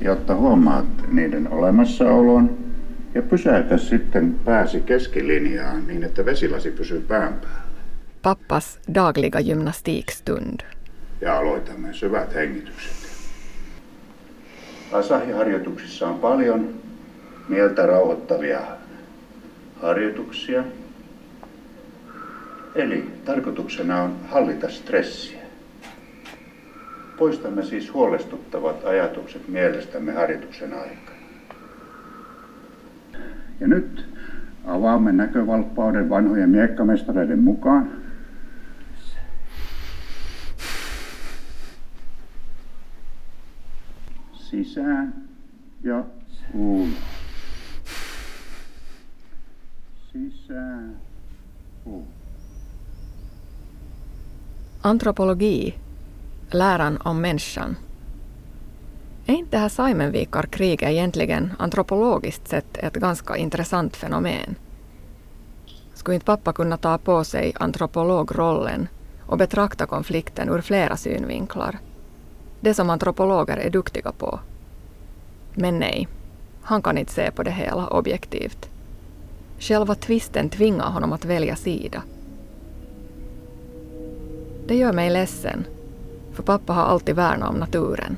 jotta 0.00 0.34
huomaat 0.34 0.86
niiden 1.08 1.48
olemassaolon 1.52 2.58
ja 3.14 3.22
pysäytä 3.22 3.78
sitten 3.78 4.34
pääsi 4.44 4.80
keskilinjaan 4.80 5.86
niin, 5.86 6.04
että 6.04 6.24
vesilasi 6.24 6.70
pysyy 6.70 7.00
pään 7.00 7.32
päällä. 7.32 7.66
Pappas 8.22 8.78
dagliga 8.94 9.42
gymnastikstund. 9.42 10.60
Ja 11.20 11.38
aloitamme 11.38 11.88
syvät 11.92 12.34
hengitykset. 12.34 12.96
Asahi-harjoituksissa 14.92 16.08
on 16.08 16.18
paljon 16.18 16.74
mieltä 17.48 17.86
rauhoittavia 17.86 18.60
harjoituksia. 19.82 20.64
Eli 22.74 23.10
tarkoituksena 23.24 24.02
on 24.02 24.16
hallita 24.28 24.70
stressiä. 24.70 25.35
Poistamme 27.18 27.64
siis 27.64 27.94
huolestuttavat 27.94 28.84
ajatukset 28.84 29.48
mielestämme 29.48 30.12
harjoituksen 30.12 30.74
aikana. 30.74 31.16
Ja 33.60 33.68
nyt 33.68 34.08
avaamme 34.64 35.12
näkövalppauden 35.12 36.08
vanhojen 36.08 36.50
miekkamestareiden 36.50 37.38
mukaan. 37.38 37.90
Sisään 44.32 45.14
ja 45.82 46.04
ulos. 46.54 46.88
Sisään. 50.12 50.96
Ulos. 51.84 52.06
Antropologi, 54.84 55.74
läran 56.50 56.98
om 57.04 57.20
människan. 57.20 57.76
Är 59.26 59.34
inte 59.34 59.50
det 59.50 59.58
här 59.58 59.68
Saimenvikarkriget 59.68 60.90
egentligen 60.90 61.52
antropologiskt 61.58 62.48
sett 62.48 62.76
ett 62.76 62.94
ganska 62.94 63.36
intressant 63.36 63.96
fenomen? 63.96 64.54
Skulle 65.94 66.14
inte 66.14 66.26
pappa 66.26 66.52
kunna 66.52 66.76
ta 66.76 66.98
på 66.98 67.24
sig 67.24 67.52
antropologrollen 67.56 68.88
och 69.26 69.38
betrakta 69.38 69.86
konflikten 69.86 70.48
ur 70.48 70.60
flera 70.60 70.96
synvinklar? 70.96 71.78
Det 72.60 72.74
som 72.74 72.90
antropologer 72.90 73.56
är 73.56 73.70
duktiga 73.70 74.12
på. 74.12 74.40
Men 75.54 75.78
nej, 75.78 76.08
han 76.62 76.82
kan 76.82 76.98
inte 76.98 77.12
se 77.12 77.30
på 77.30 77.42
det 77.42 77.50
hela 77.50 77.86
objektivt. 77.86 78.70
Själva 79.58 79.94
tvisten 79.94 80.48
tvingar 80.48 80.90
honom 80.90 81.12
att 81.12 81.24
välja 81.24 81.56
sida. 81.56 82.02
Det 84.66 84.76
gör 84.76 84.92
mig 84.92 85.10
ledsen, 85.10 85.64
för 86.36 86.42
pappa 86.42 86.72
har 86.72 86.82
alltid 86.82 87.16
värnat 87.16 87.50
om 87.50 87.56
naturen. 87.56 88.16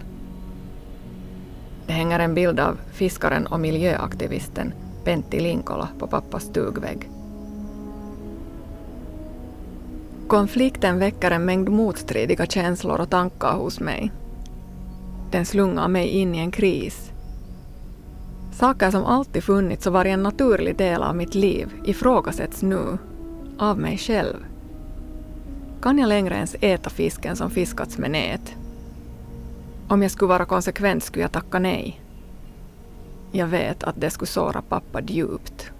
Det 1.86 1.92
hänger 1.92 2.18
en 2.18 2.34
bild 2.34 2.60
av 2.60 2.78
fiskaren 2.92 3.46
och 3.46 3.60
miljöaktivisten 3.60 4.72
Pentti 5.04 5.40
Linkola 5.40 5.88
på 5.98 6.06
pappas 6.06 6.42
stugvägg. 6.42 7.10
Konflikten 10.26 10.98
väcker 10.98 11.30
en 11.30 11.44
mängd 11.44 11.68
motstridiga 11.68 12.46
känslor 12.46 13.00
och 13.00 13.10
tankar 13.10 13.52
hos 13.52 13.80
mig. 13.80 14.12
Den 15.30 15.46
slungar 15.46 15.88
mig 15.88 16.08
in 16.08 16.34
i 16.34 16.38
en 16.38 16.50
kris. 16.50 17.12
Saker 18.52 18.90
som 18.90 19.04
alltid 19.04 19.44
funnits 19.44 19.86
och 19.86 19.92
varit 19.92 20.12
en 20.12 20.22
naturlig 20.22 20.76
del 20.76 21.02
av 21.02 21.16
mitt 21.16 21.34
liv 21.34 21.68
ifrågasätts 21.84 22.62
nu, 22.62 22.98
av 23.58 23.78
mig 23.78 23.98
själv. 23.98 24.36
Kan 25.82 25.98
jag 25.98 26.08
längre 26.08 26.34
ens 26.34 26.56
äta 26.60 26.90
fisken 26.90 27.36
som 27.36 27.50
fiskats 27.50 27.98
med 27.98 28.10
nät? 28.10 28.54
Om 29.88 30.02
jag 30.02 30.10
skulle 30.10 30.28
vara 30.28 30.44
konsekvent 30.44 31.02
skulle 31.02 31.24
jag 31.24 31.32
tacka 31.32 31.58
nej. 31.58 32.00
Jag 33.32 33.46
vet 33.46 33.84
att 33.84 34.00
det 34.00 34.10
skulle 34.10 34.26
såra 34.26 34.62
pappa 34.62 35.00
djupt. 35.00 35.70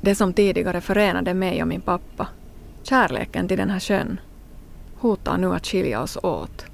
Det 0.00 0.14
som 0.14 0.32
tidigare 0.32 0.80
förenade 0.80 1.34
mig 1.34 1.62
och 1.62 1.68
min 1.68 1.80
pappa, 1.80 2.28
kärleken 2.82 3.48
till 3.48 3.58
den 3.58 3.70
här 3.70 3.80
sjön, 3.80 4.20
hotar 4.94 5.38
nu 5.38 5.54
att 5.54 5.66
skilja 5.66 6.02
oss 6.02 6.18
åt. 6.22 6.64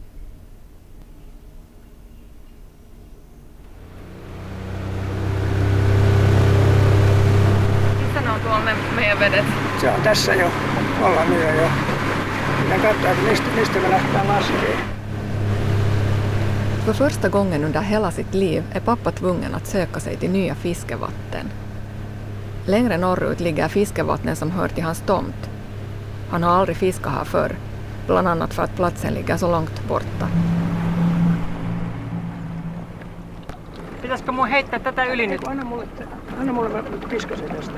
Ne 8.65 8.75
meidän 8.95 9.21
vedet? 9.21 9.45
Se 9.81 9.91
on 9.91 10.01
tässä 10.03 10.35
jo. 10.35 10.51
Ollaan 11.03 11.31
nyt 11.31 11.43
jo. 11.43 11.69
Minä 12.65 12.79
katsoa, 12.79 13.11
että 13.11 13.31
mistä, 13.31 13.47
mistä 13.57 13.79
me 13.79 13.91
lähdetään 13.91 14.29
laskemaan. 14.29 14.95
För 16.87 16.95
första 16.95 17.29
gången 17.29 17.65
under 17.65 17.83
hela 17.83 18.11
sitt 18.11 18.35
liv 18.35 18.63
är 18.75 18.81
pappa 18.81 19.13
tvungen 19.13 19.55
att 19.55 19.67
söka 19.67 20.01
sig 20.01 20.17
till 20.17 20.31
nya 20.31 20.55
fiskevatten. 20.55 21.51
Längre 22.67 22.99
norrut 22.99 23.41
ligger 23.41 23.69
fiskevattnen 23.69 24.37
som 24.37 24.51
hör 24.51 24.69
till 24.69 24.85
hans 24.85 25.01
tomt. 25.01 25.51
Han 26.31 26.43
har 26.43 26.51
aldrig 26.51 26.77
fiskat 26.77 27.13
här 27.13 27.25
förr, 27.25 27.57
bland 28.07 28.29
annat 28.29 28.55
för 28.55 28.63
att 28.63 28.77
platsen 28.77 29.15
ligger 29.15 29.37
så 29.37 29.51
långt 29.51 29.89
borta. 29.89 30.29
Pitäisikö 34.03 34.33
mun 34.33 34.49
heittää 34.49 34.79
tätä 34.79 35.05
yli 35.05 35.27
nyt? 35.27 35.49
Anna 35.49 35.65
mulle, 35.65 35.87
anna 36.41 36.53
mulle 36.53 36.69
mä 36.69 36.83
tästä. 36.83 37.73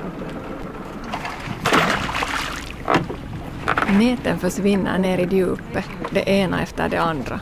Näten 3.87 4.39
försvinner 4.39 4.97
ner 4.97 5.17
i 5.17 5.27
djupet, 5.35 5.85
det 6.11 6.29
ena 6.29 6.63
efter 6.63 6.89
det 6.89 7.01
andra. 7.01 7.39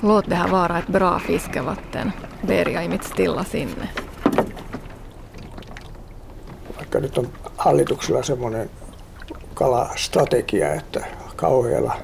Låt 0.00 0.28
det 0.28 0.34
här 0.34 0.48
vara 0.48 0.78
ett 0.78 0.86
bra 0.86 1.18
fiskevatten, 1.18 2.12
ber 2.42 2.68
jag 2.68 2.84
i 2.84 2.88
mitt 2.88 3.04
stilla 3.04 3.44
sinne. 3.44 3.88
Vaikka 6.76 6.98
nyt 6.98 7.18
on 7.18 7.28
hallituksella 7.56 8.22
semmoinen 8.22 8.70
kalastrategia, 9.54 10.74
että 10.74 11.04
kauhealla 11.36 11.96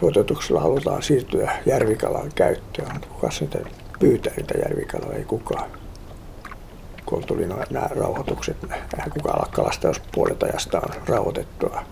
tuotetuksella 0.00 0.60
halutaan 0.60 1.02
siirtyä 1.02 1.52
järvikalan 1.66 2.30
käyttöön. 2.34 3.00
Kuka 3.08 3.30
sitten 3.30 3.64
pyytää 3.98 4.32
niitä 4.36 4.58
järvikaloja? 4.58 5.18
Ei 5.18 5.24
kukaan. 5.24 5.79
Kun 7.10 7.24
tuli 7.24 7.46
no- 7.46 7.64
nämä 7.70 7.86
rauhoitukset, 7.90 8.56
kukaan 9.10 9.36
ala 9.36 9.48
kalastaa, 9.52 9.90
jos 9.90 10.02
puolet 10.14 10.42
ajasta 10.42 10.78
on 10.80 10.88
rauhoitettua. 11.06 11.82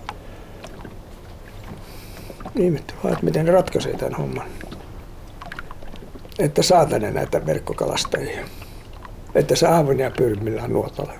Ihmettä 2.57 2.95
vaan, 3.05 3.13
että 3.13 3.25
miten 3.25 3.47
ne 3.47 3.53
ratkaisee 3.53 3.97
tämän 3.97 4.15
homman. 4.15 4.47
Että 6.39 6.63
saa 6.63 6.87
tänne 6.87 7.11
näitä 7.11 7.47
verkkokalastajia. 7.47 8.41
Että 9.35 9.57
saa 9.57 9.77
ahvenia 9.77 10.11
pyrmillä 10.11 10.69
nuotalla. 10.69 11.13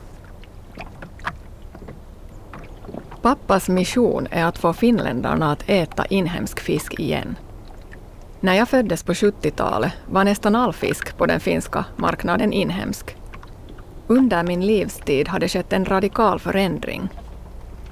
Pappas 3.23 3.69
mission 3.69 4.27
är 4.31 4.45
att 4.45 4.59
få 4.59 4.73
finländarna 4.73 5.51
att 5.53 5.65
äta 5.71 6.05
inhemsk 6.11 6.61
fisk 6.61 6.95
igen. 7.01 7.37
När 8.41 8.55
jag 8.55 8.69
föddes 8.69 9.03
på 9.03 9.13
70-talet 9.13 9.93
var 10.07 10.25
nästan 10.25 10.55
all 10.55 10.73
fisk 10.73 11.17
på 11.17 11.27
den 11.27 11.41
finska 11.41 11.85
marknaden 11.97 12.53
inhemsk. 12.53 13.18
Under 14.11 14.43
min 14.43 14.67
livstid 14.67 15.29
har 15.29 15.39
det 15.39 15.49
skett 15.49 15.73
en 15.73 15.85
radikal 15.85 16.39
förändring. 16.39 17.09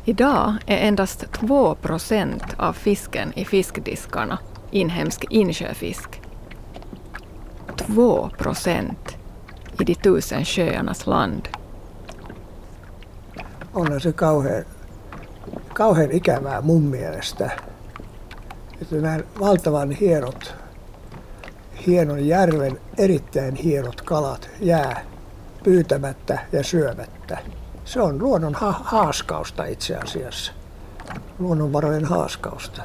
Idag 0.05 0.55
är 0.67 0.77
endast 0.77 1.33
2 1.33 1.75
procent 1.75 2.45
av 2.57 2.73
fisken 2.73 3.33
i 3.39 3.45
fiskdiskarna 3.45 4.39
inhemsk 4.71 5.25
insjöfisk. 5.31 6.21
2 7.77 8.31
procent 8.39 9.17
i 9.81 9.85
de 9.85 9.95
tusen 9.95 10.45
sjöarnas 10.45 11.07
land. 11.07 11.49
onhan 13.77 14.01
se 14.01 14.13
kauhean, 14.13 14.65
kauhean 15.75 16.13
ikävää 16.13 16.61
mun 16.61 16.83
mielestä. 16.83 17.51
Että 18.83 18.97
nämä 18.97 19.19
valtavan 19.41 19.91
hienot, 19.91 20.55
hienon 21.87 22.27
järven 22.27 22.81
erittäin 22.99 23.55
hienot 23.55 24.01
kalat 24.01 24.51
jää 24.61 25.05
pyytämättä 25.67 26.39
ja 26.53 26.65
syömättä. 26.65 27.39
Se 27.85 28.01
on 28.01 28.23
luonnon 28.23 28.55
ha- 28.55 28.81
haaskausta 28.85 29.65
itse 29.65 29.97
asiassa. 29.97 30.53
Luonnonvarojen 31.39 32.05
haaskausta. 32.05 32.83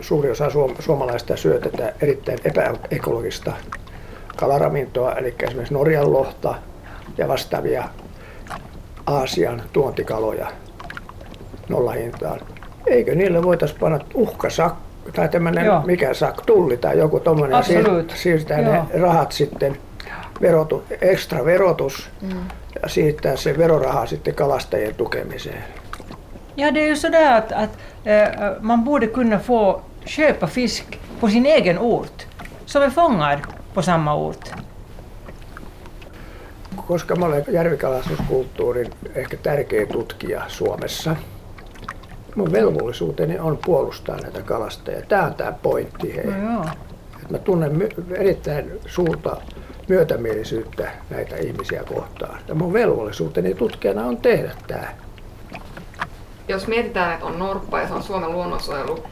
Suuri 0.00 0.30
osa 0.30 0.50
suom- 0.50 0.74
suomalaista 0.78 1.36
syö 1.36 1.60
tätä 1.60 1.92
erittäin 2.02 2.38
epäekologista 2.44 3.52
kalaravintoa, 4.36 5.12
eli 5.12 5.34
esimerkiksi 5.42 5.74
Norjan 5.74 6.12
lohta 6.12 6.54
ja 7.18 7.28
vastaavia 7.28 7.88
Aasian 9.06 9.62
tuontikaloja 9.72 10.46
nollahintaan. 11.68 12.40
Eikö 12.86 13.14
niille 13.14 13.42
voitaisiin 13.42 13.80
panna 13.80 13.98
uhkasak 14.14 14.74
tai 15.14 15.28
tämmöinen 15.28 15.66
mikä 15.84 16.14
sak, 16.14 16.42
tulli 16.46 16.76
tai 16.76 16.98
joku 16.98 17.22
Absolut. 17.52 18.10
siirtää 18.10 18.60
ne 18.60 19.00
rahat 19.00 19.32
sitten, 19.32 19.78
verotu, 20.40 20.84
ekstra 21.00 21.44
verotus 21.44 22.10
mm. 22.20 22.48
ja 22.82 22.88
siirtää 22.88 23.36
se 23.36 23.58
veroraha 23.58 24.06
sitten 24.06 24.34
kalastajien 24.34 24.94
tukemiseen. 24.94 25.64
Ja, 26.56 26.74
det 26.74 26.80
är 26.80 26.88
ju 26.88 26.96
sådär 26.96 27.38
att, 27.38 27.52
att 27.52 27.70
eh, 28.04 28.28
man 28.60 28.84
borde 28.84 29.06
kunna 29.06 29.38
få 29.38 29.82
köpa 30.04 30.46
fisk 30.46 30.98
på 31.20 31.28
sin 31.28 31.46
egen 31.46 31.78
ort, 31.78 32.26
som 32.66 32.82
är 32.82 32.90
fångad 32.90 33.38
på 33.74 33.82
samma 33.82 34.14
ort. 34.14 34.50
Koska 36.86 37.16
mä 37.16 37.26
olen 37.26 37.44
järvikalastuskulttuurin 37.48 38.90
ehkä 39.14 39.36
tärkein 39.36 39.88
tutkija 39.88 40.42
Suomessa, 40.48 41.16
mun 42.34 42.52
velvollisuuteni 42.52 43.38
on 43.38 43.58
puolustaa 43.64 44.16
näitä 44.16 44.42
kalastajia. 44.42 45.02
Tämä 45.08 45.26
on 45.26 45.34
tämä 45.34 45.52
pointti. 45.52 46.16
Hei. 46.16 46.26
No, 46.26 46.52
joo. 46.52 46.64
Et 47.22 47.30
mä 47.30 47.38
tunnen 47.38 47.88
erittäin 48.10 48.72
suurta 48.86 49.36
myötämielisyyttä 49.88 50.90
näitä 51.10 51.36
ihmisiä 51.36 51.82
kohtaan. 51.84 52.38
Ja 52.48 52.54
mun 52.54 52.72
velvollisuuteni 52.72 53.54
tutkijana 53.54 54.06
on 54.06 54.16
tehdä 54.16 54.52
tämä. 54.66 54.88
Jos 56.48 56.66
mietitään, 56.66 57.12
että 57.12 57.26
on 57.26 57.38
norppa 57.38 57.80
ja 57.80 57.88
se 57.88 57.94
on 57.94 58.02
Suomen 58.02 58.32
luonnonsuojelu, 58.32 59.04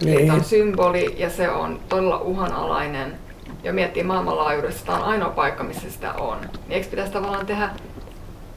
Niin. 0.00 0.26
Tämä 0.26 0.34
on 0.34 0.44
symboli 0.44 1.14
ja 1.18 1.30
se 1.30 1.48
on 1.48 1.80
todella 1.88 2.18
uhanalainen. 2.20 3.14
Ja 3.62 3.72
miettii 3.72 4.02
maailmanlaajuudessa, 4.02 4.86
tämä 4.86 4.98
on 4.98 5.04
ainoa 5.04 5.30
paikka, 5.30 5.64
missä 5.64 5.90
sitä 5.90 6.12
on. 6.12 6.40
Niin 6.40 6.50
eikö 6.68 6.88
pitäisi 6.90 7.12
tavallaan 7.12 7.46
tehdä 7.46 7.70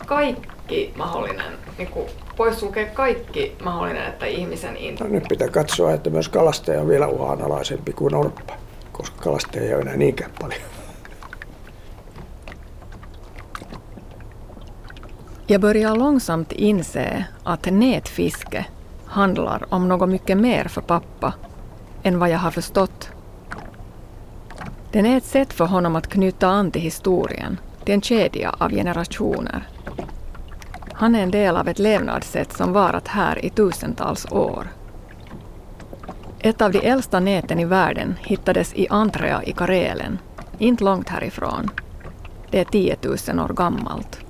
kaikki 0.06 0.94
mahdollinen, 0.96 1.54
niin 1.78 1.90
kuin 1.90 2.10
poissulkea 2.38 2.86
kaikki 2.86 3.56
mahdollinen, 3.64 4.08
että 4.08 4.26
ihmisen 4.26 4.78
into. 4.78 5.04
No, 5.04 5.10
nyt 5.10 5.24
pitää 5.30 5.48
katsoa, 5.48 5.94
että 5.94 6.10
myös 6.10 6.30
kalastaja 6.30 6.82
on 6.82 6.88
vielä 6.88 7.08
uhanalaisempi 7.08 7.94
kuin 7.94 8.12
norppa, 8.12 8.54
koska 8.92 9.22
kalastaja 9.24 9.64
ei 9.64 9.74
ole 9.74 9.82
enää 9.82 9.98
niinkään 9.98 10.32
paljon. 10.42 10.62
Jag 15.50 15.62
börjar 15.62 15.96
långsamt 15.96 16.52
inse 16.52 17.26
att 17.44 17.66
nätfiske 17.66 18.66
handlar 19.06 19.74
om 19.74 19.88
något 19.88 20.10
mycket 20.10 20.38
mer 20.38 20.68
för 20.68 20.82
pappa 20.82 21.34
än 22.04 22.20
vad 22.20 22.30
jag 22.30 22.38
har 22.38 22.52
förstått. 22.52 23.10
Den 24.92 25.06
är 25.06 25.18
ett 25.18 25.26
sätt 25.26 25.54
för 25.54 25.66
honom 25.66 25.96
att 25.96 26.08
knyta 26.08 26.48
an 26.48 26.72
till 26.72 26.82
historien, 26.82 27.58
till 27.84 27.94
en 27.94 28.02
kedja 28.02 28.56
av 28.58 28.72
generationer. 28.72 29.68
Han 30.94 31.16
är 31.16 31.24
en 31.24 31.32
del 31.32 31.58
av 31.58 31.68
ett 31.68 31.80
levnadssätt 31.80 32.54
som 32.54 32.74
varat 32.74 33.08
här 33.08 33.46
i 33.46 33.50
tusentals 33.50 34.32
år. 34.32 34.68
Ett 36.40 36.62
av 36.62 36.72
de 36.72 36.80
äldsta 36.80 37.20
näten 37.20 37.60
i 37.60 37.66
världen 37.66 38.16
hittades 38.22 38.74
i 38.74 38.88
Antrea 38.90 39.44
i 39.44 39.52
Karelen, 39.52 40.20
inte 40.58 40.84
långt 40.84 41.10
härifrån. 41.10 41.70
Det 42.52 42.60
är 42.60 42.66
10 42.66 42.96
000 43.34 43.40
år 43.40 43.54
gammalt. 43.54 44.27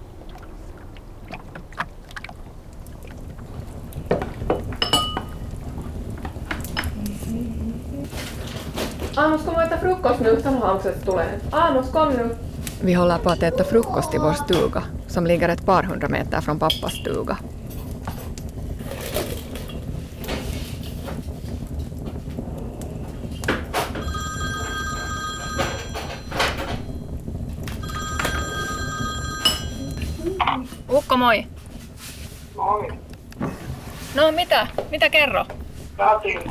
Amos, 9.18 9.46
kom 9.46 9.56
och 9.56 9.64
äta 9.64 9.78
frukost 9.78 10.20
nu, 10.20 10.42
så 10.44 10.50
har 10.50 10.76
också 10.76 10.90
tulee. 11.06 11.40
Amos, 11.52 11.92
kom 11.92 12.10
nu. 12.10 12.36
Vi 12.82 12.94
håller 12.94 13.18
på 13.18 13.30
att 13.30 13.44
äta 13.44 13.64
frukost 13.64 14.14
i 14.14 14.18
vår 14.18 14.34
stuga, 14.34 14.84
som 15.08 15.28
ligger 15.28 15.50
ett 15.50 15.66
par 15.66 15.84
hundra 15.84 16.08
meter 16.08 16.42
från 16.42 16.60
pappas 16.60 16.94
stuga. 16.94 17.38
Ukko, 30.90 31.18
moi. 31.18 31.48
Moi. 32.56 32.92
No 34.16 34.32
mitä? 34.32 34.68
Mitä 34.92 35.10
kerro? 35.10 35.46
Saatiin 35.98 36.42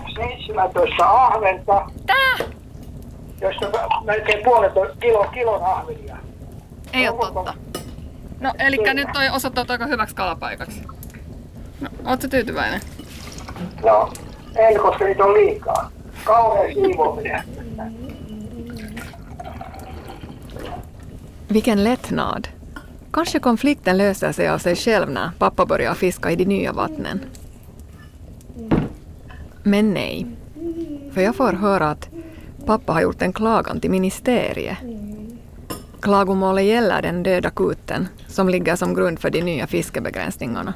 17 0.46 1.08
ahventa. 1.08 1.90
Tää? 2.06 2.45
Josta 3.40 3.66
melkein 4.04 4.44
puolet 4.44 4.76
on 4.76 4.88
kilo, 5.00 5.24
kilon 5.24 5.62
ahvenia. 5.64 6.16
Ei 6.92 7.08
ole 7.08 7.32
totta. 7.32 7.54
No, 8.40 8.52
eli 8.58 8.76
nyt 8.94 9.08
toi 9.12 9.28
osoittautui 9.28 9.74
aika 9.74 9.86
hyväksi 9.86 10.14
kalapaikaksi. 10.14 10.82
No, 11.80 11.88
ootko 12.06 12.28
tyytyväinen? 12.28 12.80
No, 13.84 14.12
en, 14.56 14.80
koska 14.80 15.04
niitä 15.04 15.24
on 15.24 15.34
liikaa. 15.34 15.90
Kauhean 16.24 16.74
siivoaminen. 16.74 17.42
Vilken 21.52 21.84
lättnad. 21.84 22.44
Kanske 23.10 23.40
konflikten 23.40 23.98
löser 23.98 24.32
sig 24.32 24.48
av 24.48 24.58
sig 24.58 24.76
själv 24.76 25.10
när 25.10 25.30
pappa 25.38 25.66
börjar 25.66 25.94
fiska 25.94 26.30
i 26.30 26.36
de 26.36 26.44
nya 26.44 26.72
vattnen. 26.72 27.20
Men 29.62 29.94
nej. 29.94 30.26
För 31.12 31.20
jag 31.20 31.36
får 31.36 31.52
höra 31.52 31.90
att 31.90 32.08
pappa 32.66 32.92
har 32.92 33.00
gjort 33.00 33.22
en 33.22 33.32
klagan 33.32 33.80
till 33.80 33.90
ministeriet. 33.90 34.78
Klagomålet 36.00 36.64
gäller 36.64 37.02
den 37.02 37.22
döda 37.22 37.50
kuten 37.50 38.08
som 38.28 38.48
ligger 38.48 38.76
som 38.76 38.94
grund 38.94 39.18
för 39.18 39.30
de 39.30 39.42
nya 39.42 39.66
fiskebegränsningarna. 39.66 40.74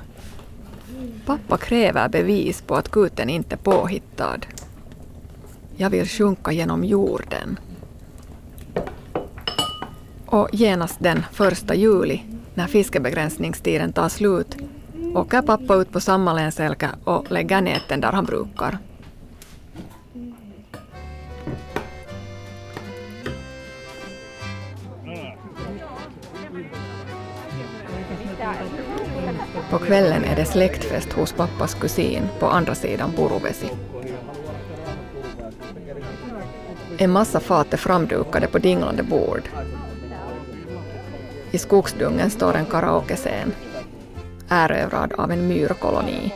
Pappa 1.26 1.57
kräver 1.57 2.09
bevis 2.09 2.62
på 2.62 2.74
att 2.74 2.91
kuten 2.91 3.30
inte 3.30 3.55
är 3.55 3.57
påhittad. 3.57 4.38
Jag 5.76 5.91
vill 5.91 6.09
sjunka 6.09 6.53
genom 6.53 6.84
jorden. 6.84 7.59
Och 10.26 10.49
genast 10.53 10.97
den 10.99 11.22
första 11.32 11.74
juli, 11.74 12.22
när 12.55 12.66
fiskebegränsningstiden 12.66 13.93
tar 13.93 14.09
slut, 14.09 14.57
åker 15.14 15.43
pappa 15.43 15.74
ut 15.74 15.93
på 15.93 16.01
Sammalensälka 16.01 16.91
och 17.05 17.32
lägger 17.32 17.61
näten 17.61 18.01
där 18.01 18.12
han 18.12 18.24
brukar. 18.24 18.78
På 29.71 29.79
kvällen 29.79 30.25
är 30.25 30.37
det 30.37 30.45
släktfest 30.45 31.12
hos 31.12 31.33
pappas 31.33 31.75
kusin 31.75 32.29
på 32.39 32.47
andra 32.47 32.75
sidan 32.75 33.12
Puruvesi. 33.12 33.71
En 36.99 37.11
massa 37.11 37.41
fat 37.41 37.73
är 37.73 37.77
framdukade 37.77 38.47
på 38.47 38.59
dinglande 38.59 39.03
bord. 39.03 39.43
I 41.51 41.59
skogsdungen 41.59 42.31
står 42.31 42.55
en 42.55 42.66
karaokescen, 42.66 43.53
erövrad 44.49 45.12
av 45.12 45.33
en 45.33 45.49
myrkoloni. 45.49 46.35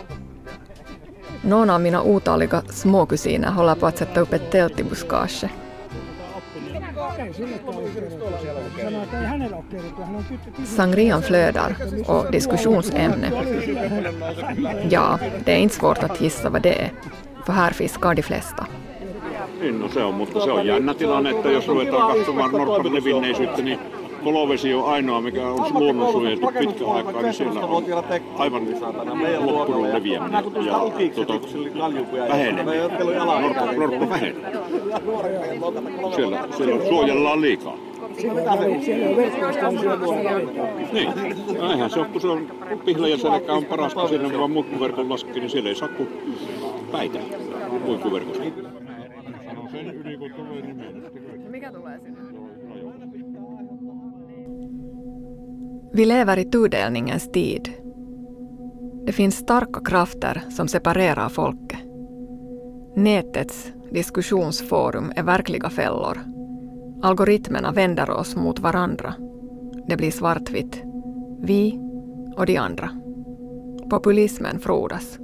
Någon 1.43 1.71
av 1.71 1.81
mina 1.81 2.03
otaliga 2.03 2.63
småkusiner 2.69 3.51
håller 3.51 3.75
på 3.75 3.87
att 3.87 3.99
sätta 3.99 4.21
upp 4.21 4.33
ett 4.33 4.51
tält 4.51 4.81
i 4.81 4.85
buskaget. 4.85 5.51
Sangrian 10.65 11.23
flödar 11.23 11.77
och 12.07 12.33
diskussionsämne. 12.33 13.31
Ja, 14.91 15.19
det 15.45 15.53
är 15.53 15.59
inte 15.59 15.75
svårt 15.75 16.03
att 16.03 16.21
gissa 16.21 16.51
vad 16.51 16.63
det 16.63 16.83
är, 16.83 16.91
för 17.47 17.53
här 17.53 17.71
fiskar 17.71 18.15
de 18.15 18.23
flesta. 18.23 18.67
Niin, 19.61 19.79
no 19.79 19.89
se 19.89 20.05
on, 20.05 20.15
mutta 20.15 20.41
se 20.41 20.51
on 20.51 20.67
jännä 20.67 20.95
tilanne, 20.95 21.31
että 21.31 21.51
jos 21.51 21.69
ruvetaan 21.69 22.17
katsomaan 22.17 22.53
norpan 22.53 22.95
levinneisyyttä, 22.95 23.63
niin 23.63 23.79
kolovesi 24.25 24.75
on 24.75 24.85
ainoa, 24.85 25.21
mikä 25.21 25.49
on 25.49 25.75
luonnonsuojeltu 25.75 26.47
pitkä 26.59 26.87
aikaa, 26.87 27.23
niin 27.23 27.35
siellä 27.35 27.61
on 27.61 27.85
aivan 28.39 28.67
loppunut 29.47 29.93
leviäminen 29.93 30.45
ja 30.67 31.13
tuota, 31.15 31.35
vähenee. 32.29 32.65
Norppa, 33.25 33.73
norppa 33.73 34.09
vähenee. 34.09 34.53
Siellä, 36.15 36.49
siellä 36.57 36.89
suojellaan 36.89 37.41
liikaa. 37.41 37.77
Niin, 40.93 41.09
näinhän 41.59 41.91
se 41.91 42.01
on, 42.01 42.07
kun 42.07 42.21
se 42.21 42.29
on 42.29 42.47
pihla 42.85 43.09
ja 43.09 43.19
selkä 43.19 43.53
on 43.53 43.65
parasta, 43.65 44.09
siinä 44.09 44.39
vaan 44.39 44.51
muikkuverkon 44.51 45.11
laski, 45.11 45.41
niin 45.41 45.51
siellä 45.51 45.69
ei 45.69 45.75
saa 45.75 45.89
kuin 45.89 46.09
päitä 46.93 47.19
muikkuverkosta. 47.85 48.45
Vi 55.97 56.05
lever 56.05 56.39
i 56.39 56.45
tudelningens 56.45 57.33
tid. 57.33 57.73
Det 59.07 59.13
finns 59.13 59.37
starka 59.37 59.81
krafter 59.81 60.43
som 60.51 60.69
separerar 60.69 61.29
folket. 61.29 61.79
Nätets 62.97 63.73
diskussionsforum 63.91 65.13
är 65.17 65.23
verkliga 65.23 65.71
fällor. 65.71 66.19
Algoritmerna 67.03 67.73
vänder 67.73 68.11
oss 68.11 68.37
mot 68.37 68.59
varandra. 68.59 69.15
Det 69.89 69.97
blir 69.97 70.11
svartvitt. 70.11 70.83
Vi 71.41 71.81
och 72.37 72.47
de 72.47 72.57
andra. 72.57 72.91
Populismen 73.91 74.59
frodas. 74.59 75.19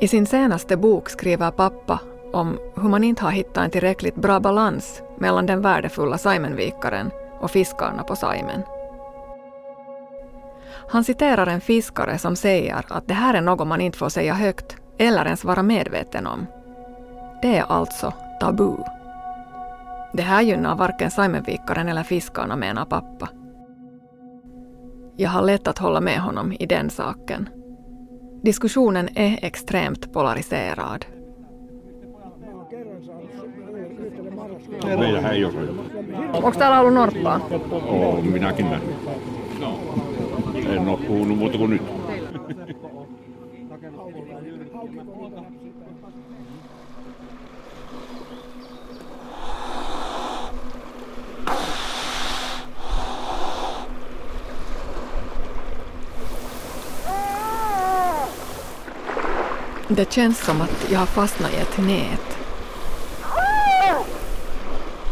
I 0.00 0.08
sin 0.08 0.26
senaste 0.26 0.76
bok 0.76 1.08
skriver 1.08 1.50
pappa 1.50 2.00
om 2.32 2.58
hur 2.76 2.88
man 2.88 3.04
inte 3.04 3.22
har 3.22 3.30
hittat 3.30 3.64
en 3.64 3.70
tillräckligt 3.70 4.16
bra 4.16 4.40
balans 4.40 5.02
mellan 5.18 5.46
den 5.46 5.60
värdefulla 5.60 6.18
Simonvikaren 6.18 7.10
och 7.44 7.50
fiskarna 7.50 8.02
på 8.02 8.16
Saimen. 8.16 8.62
Han 10.88 11.04
citerar 11.04 11.46
en 11.46 11.60
fiskare 11.60 12.18
som 12.18 12.36
säger 12.36 12.84
att 12.88 13.08
det 13.08 13.14
här 13.14 13.34
är 13.34 13.40
något 13.40 13.68
man 13.68 13.80
inte 13.80 13.98
får 13.98 14.08
säga 14.08 14.34
högt 14.34 14.76
eller 14.98 15.24
ens 15.24 15.44
vara 15.44 15.62
medveten 15.62 16.26
om. 16.26 16.46
Det 17.42 17.56
är 17.56 17.64
alltså 17.68 18.12
tabu. 18.40 18.76
Det 20.12 20.22
här 20.22 20.42
gynnar 20.42 20.76
varken 20.76 21.10
Saimenvikaren 21.10 21.88
eller 21.88 22.02
fiskarna, 22.02 22.56
menar 22.56 22.84
pappa. 22.84 23.28
Jag 25.16 25.30
har 25.30 25.42
lätt 25.42 25.68
att 25.68 25.78
hålla 25.78 26.00
med 26.00 26.20
honom 26.20 26.52
i 26.52 26.66
den 26.66 26.90
saken. 26.90 27.48
Diskussionen 28.42 29.08
är 29.14 29.38
extremt 29.42 30.12
polariserad. 30.12 31.04
Onko 36.32 36.50
täällä 36.50 36.80
ollut 36.80 36.94
norppaa? 36.94 37.40
Oon 37.86 38.26
minäkin 38.26 38.70
nähnyt. 38.70 38.96
En 40.68 40.88
ole 40.88 40.98
puhunut 40.98 41.38
muuta 41.38 41.58
kuin 41.58 41.70
nyt. 41.70 41.82
Det 59.88 60.14
känns 60.14 60.44
som 60.44 60.60
att 60.60 60.86
jag 60.90 60.98
har 60.98 61.06
fastnat 61.06 61.52
i 61.52 61.56
ett 61.56 61.78
nät. 61.78 62.33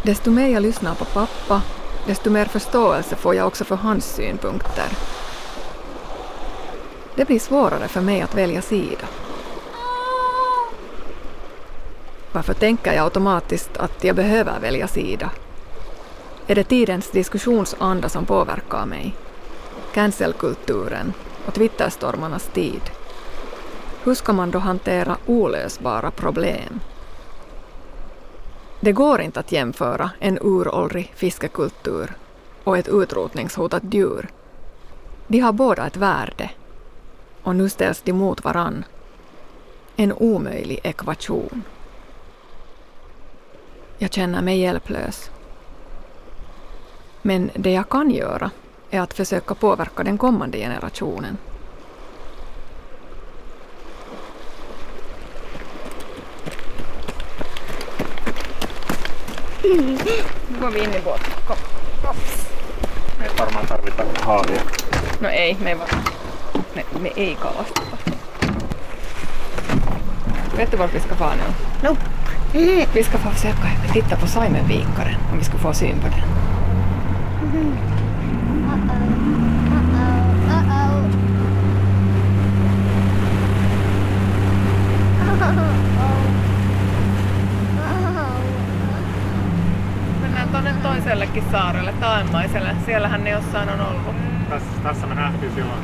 Desto 0.04 0.30
mer 0.30 0.48
jag 0.48 0.62
lyssnar 0.62 0.94
på 0.94 1.04
pappa, 1.04 1.62
desto 2.06 2.30
mer 2.30 2.44
förståelse 2.44 3.16
får 3.16 3.34
jag 3.34 3.46
också 3.46 3.64
för 3.64 3.76
hans 3.76 4.14
synpunkter. 4.14 4.88
Det 7.14 7.24
blir 7.24 7.38
svårare 7.38 7.88
för 7.88 8.00
mig 8.00 8.20
att 8.20 8.34
välja 8.34 8.62
sida. 8.62 9.06
Varför 12.32 12.54
tänker 12.54 12.92
jag 12.92 13.04
automatiskt 13.04 13.76
att 13.76 14.04
jag 14.04 14.16
behöver 14.16 14.60
välja 14.60 14.88
sida? 14.88 15.30
Är 16.46 16.54
det 16.54 16.64
tidens 16.64 17.10
diskussionsanda 17.10 18.08
som 18.08 18.26
påverkar 18.26 18.86
mig? 18.86 19.14
Cancelkulturen 19.94 21.12
och 21.46 21.54
Twitterstormarnas 21.54 22.44
tid? 22.52 22.82
Hur 24.04 24.14
ska 24.14 24.32
man 24.32 24.50
då 24.50 24.58
hantera 24.58 25.16
olösbara 25.26 26.10
problem? 26.10 26.80
Det 28.84 28.92
går 28.92 29.20
inte 29.20 29.40
att 29.40 29.52
jämföra 29.52 30.10
en 30.18 30.38
uråldrig 30.40 31.12
fiskekultur 31.14 32.12
och 32.64 32.78
ett 32.78 32.88
utrotningshotat 32.88 33.82
djur. 33.90 34.28
De 35.26 35.38
har 35.40 35.52
båda 35.52 35.86
ett 35.86 35.96
värde 35.96 36.50
och 37.42 37.56
nu 37.56 37.68
ställs 37.68 38.02
de 38.02 38.12
mot 38.12 38.44
varann. 38.44 38.84
En 39.96 40.12
omöjlig 40.12 40.80
ekvation. 40.84 41.62
Jag 43.98 44.12
känner 44.12 44.42
mig 44.42 44.58
hjälplös. 44.58 45.30
Men 47.22 47.50
det 47.54 47.72
jag 47.72 47.88
kan 47.88 48.10
göra 48.10 48.50
är 48.90 49.00
att 49.00 49.14
försöka 49.14 49.54
påverka 49.54 50.02
den 50.02 50.18
kommande 50.18 50.58
generationen. 50.58 51.38
Går 60.60 60.70
vi 60.70 60.80
in 60.84 60.94
i 60.94 61.00
båten. 61.04 61.32
Kom. 61.46 61.56
Kom. 62.04 62.16
Me 63.18 63.24
ei 63.24 63.30
varmaan 63.38 63.66
tarvita 63.66 64.02
haavia. 64.22 64.60
No 65.20 65.28
ei, 65.28 65.56
me 65.60 65.70
ei, 65.70 65.74
va- 65.78 65.86
me, 66.74 66.84
me 67.00 67.10
ei 67.16 67.36
kalasteta. 67.42 67.96
Vet 70.56 70.70
du 70.70 70.76
vart 70.76 70.94
vi 70.94 71.00
ska 71.00 71.14
fara 71.14 71.34
nu? 71.34 71.42
Nope. 71.88 72.00
Vi 72.94 73.04
ska 73.04 73.18
få 73.18 73.30
försöka 73.30 73.68
titta 73.92 74.16
på 74.16 74.26
Saimenvikaren 74.26 75.16
om 75.32 75.38
vi 75.38 75.44
ska 75.44 75.58
få 75.58 75.72
syn 75.74 76.00
på 76.00 76.08
den. 76.08 76.22
Mennään 85.18 85.56
tuonne 85.56 85.78
toisellekin 91.02 91.44
saarelle, 91.52 91.92
Taemmaiselle. 91.92 92.76
Siellähän 92.86 93.24
ne 93.24 93.30
jossain 93.30 93.68
on 93.68 93.80
ollut. 93.80 94.16
Tässä, 94.48 94.68
tässä 94.82 95.06
me 95.06 95.14
nähtiin 95.14 95.52
silloin. 95.54 95.80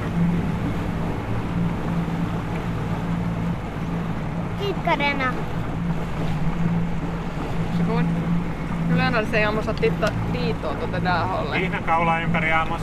Kikkarena. 4.61 5.33
Varsågod. 7.79 8.05
Nu 8.89 8.97
lönar 8.97 9.21
det 9.21 9.31
sig 9.31 9.47
om 9.47 9.59
att 9.59 9.77
titta 9.77 10.09
ditåt 10.33 10.83
åt 10.85 10.93
det 10.93 11.01
där 11.01 11.25
hållet. 11.25 11.63
Ympäri 12.23 12.53
Amos. 12.53 12.83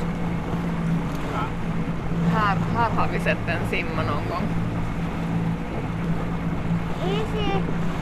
Här, 2.34 2.58
här 2.76 2.90
har 2.90 3.08
vi 3.08 3.20
sett 3.20 3.46
den 3.48 3.70
simma 3.70 4.04
någon 4.04 4.24
gång. 4.30 4.48
Ei 7.04 7.26
se, 7.34 7.62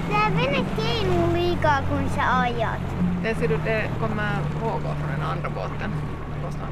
tää 0.10 0.32
vene 0.36 0.66
keinuu 0.76 1.34
liikaa 1.34 1.82
kun 1.90 2.10
sä 2.16 2.40
ajat. 2.40 3.13
Det 3.24 3.36
ser 3.36 3.48
du, 3.48 3.58
det 3.66 3.90
kommer 4.00 4.38
vågor 4.62 4.96
från 4.96 5.10
den 5.12 5.22
andra 5.22 5.50
båten. 5.50 5.92
Kostar. 6.46 6.68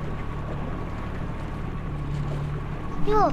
Joo. 3.08 3.32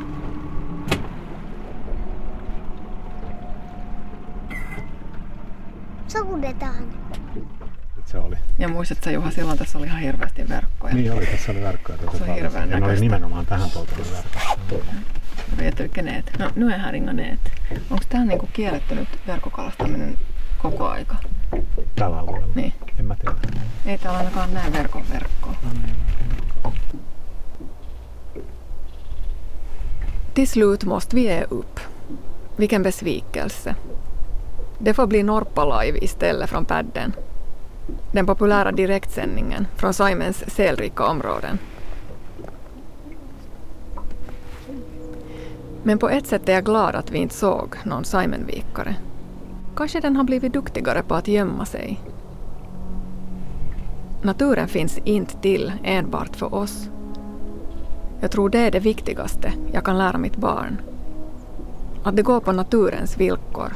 Soudetaan. 6.07 6.93
Se 8.07 8.19
oli. 8.19 8.37
Ja 8.59 8.69
muistatko 8.69 9.11
Juha, 9.11 9.31
silloin 9.31 9.59
tässä 9.59 9.79
oli 9.79 9.87
ihan 9.87 10.01
hirveästi 10.01 10.49
verkkoja. 10.49 10.95
Niin 10.95 11.13
oli, 11.13 11.27
tässä 11.27 11.53
oli 11.53 11.61
verkkoja 11.61 11.99
tosi 11.99 12.19
Se 12.19 12.25
on 12.25 12.35
hirveän 12.35 12.55
Ja 12.55 12.67
ne 12.67 12.75
oli 12.75 12.81
näköistä. 12.81 13.05
nimenomaan 13.05 13.47
tähän 13.47 13.71
polttoon 13.71 14.07
verkkoja. 14.13 14.85
Vilka 15.59 16.03
nät? 16.03 16.31
No, 16.39 16.51
nu 16.57 16.71
är 16.73 16.79
här 16.79 16.95
inga 16.97 17.13
nät. 17.13 17.41
Onko 17.91 18.05
tämä 18.09 18.25
niinku 18.25 18.49
kielletty 18.53 18.95
nyt 18.95 19.09
verkkokalastaminen 19.27 20.19
koko 20.59 20.89
aika? 20.89 21.17
Tällä 21.95 22.19
alueella. 22.19 22.47
Niin. 22.55 22.73
En 22.99 23.05
mä 23.05 23.15
tiedä. 23.15 23.35
Ei 23.87 23.99
täällä 23.99 24.19
ainakaan 24.19 24.55
näe 24.55 24.73
verkon 24.73 25.03
verkkoa. 25.13 25.55
Till 30.35 30.47
slut 30.47 30.85
måste 30.85 31.17
vi 31.17 31.23
ge 31.23 31.47
upp. 31.51 31.81
Vilken 32.59 32.83
besvikelse. 32.83 33.75
Det 34.79 34.95
får 34.95 35.07
bli 35.07 35.23
Norpa 35.23 35.65
Live 35.65 35.99
istället 35.99 36.51
från 36.51 36.65
padden. 36.65 37.15
Den 38.13 38.27
populära 38.27 38.73
direktsändningen 38.73 39.67
från 39.77 39.95
Simons 39.95 40.45
sälrika 40.47 41.07
områden. 41.07 41.59
Men 45.83 45.99
på 45.99 46.09
ett 46.09 46.27
sätt 46.27 46.49
är 46.49 46.53
jag 46.53 46.65
glad 46.65 46.95
att 46.95 47.11
vi 47.11 47.19
inte 47.19 47.35
såg 47.35 47.77
någon 47.85 48.05
Simonvikare. 48.05 48.97
Kanske 49.79 50.01
den 50.01 50.17
har 50.17 50.25
blivit 50.25 50.53
duktigare 50.53 51.03
på 51.03 51.15
att 51.15 51.29
gömma 51.29 51.65
sig. 51.65 52.01
Naturen 54.23 54.69
finns 54.69 54.99
inte 54.99 55.37
till 55.37 55.73
enbart 55.85 56.37
för 56.37 56.55
oss. 56.55 56.91
Jag 58.21 58.31
tror 58.31 58.51
det 58.51 58.59
är 58.59 58.71
det 58.71 58.81
viktigaste 58.81 59.53
jag 59.73 59.85
kan 59.85 59.99
lära 59.99 60.19
mitt 60.19 60.37
barn. 60.37 60.81
Att 62.05 62.17
det 62.17 62.23
går 62.23 62.41
på 62.41 62.53
naturens 62.53 63.17
villkor. 63.21 63.73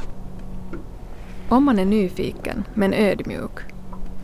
Om 1.49 1.63
man 1.63 1.79
är 1.79 1.85
nyfiken 1.85 2.63
men 2.73 2.93
ödmjuk 2.93 3.59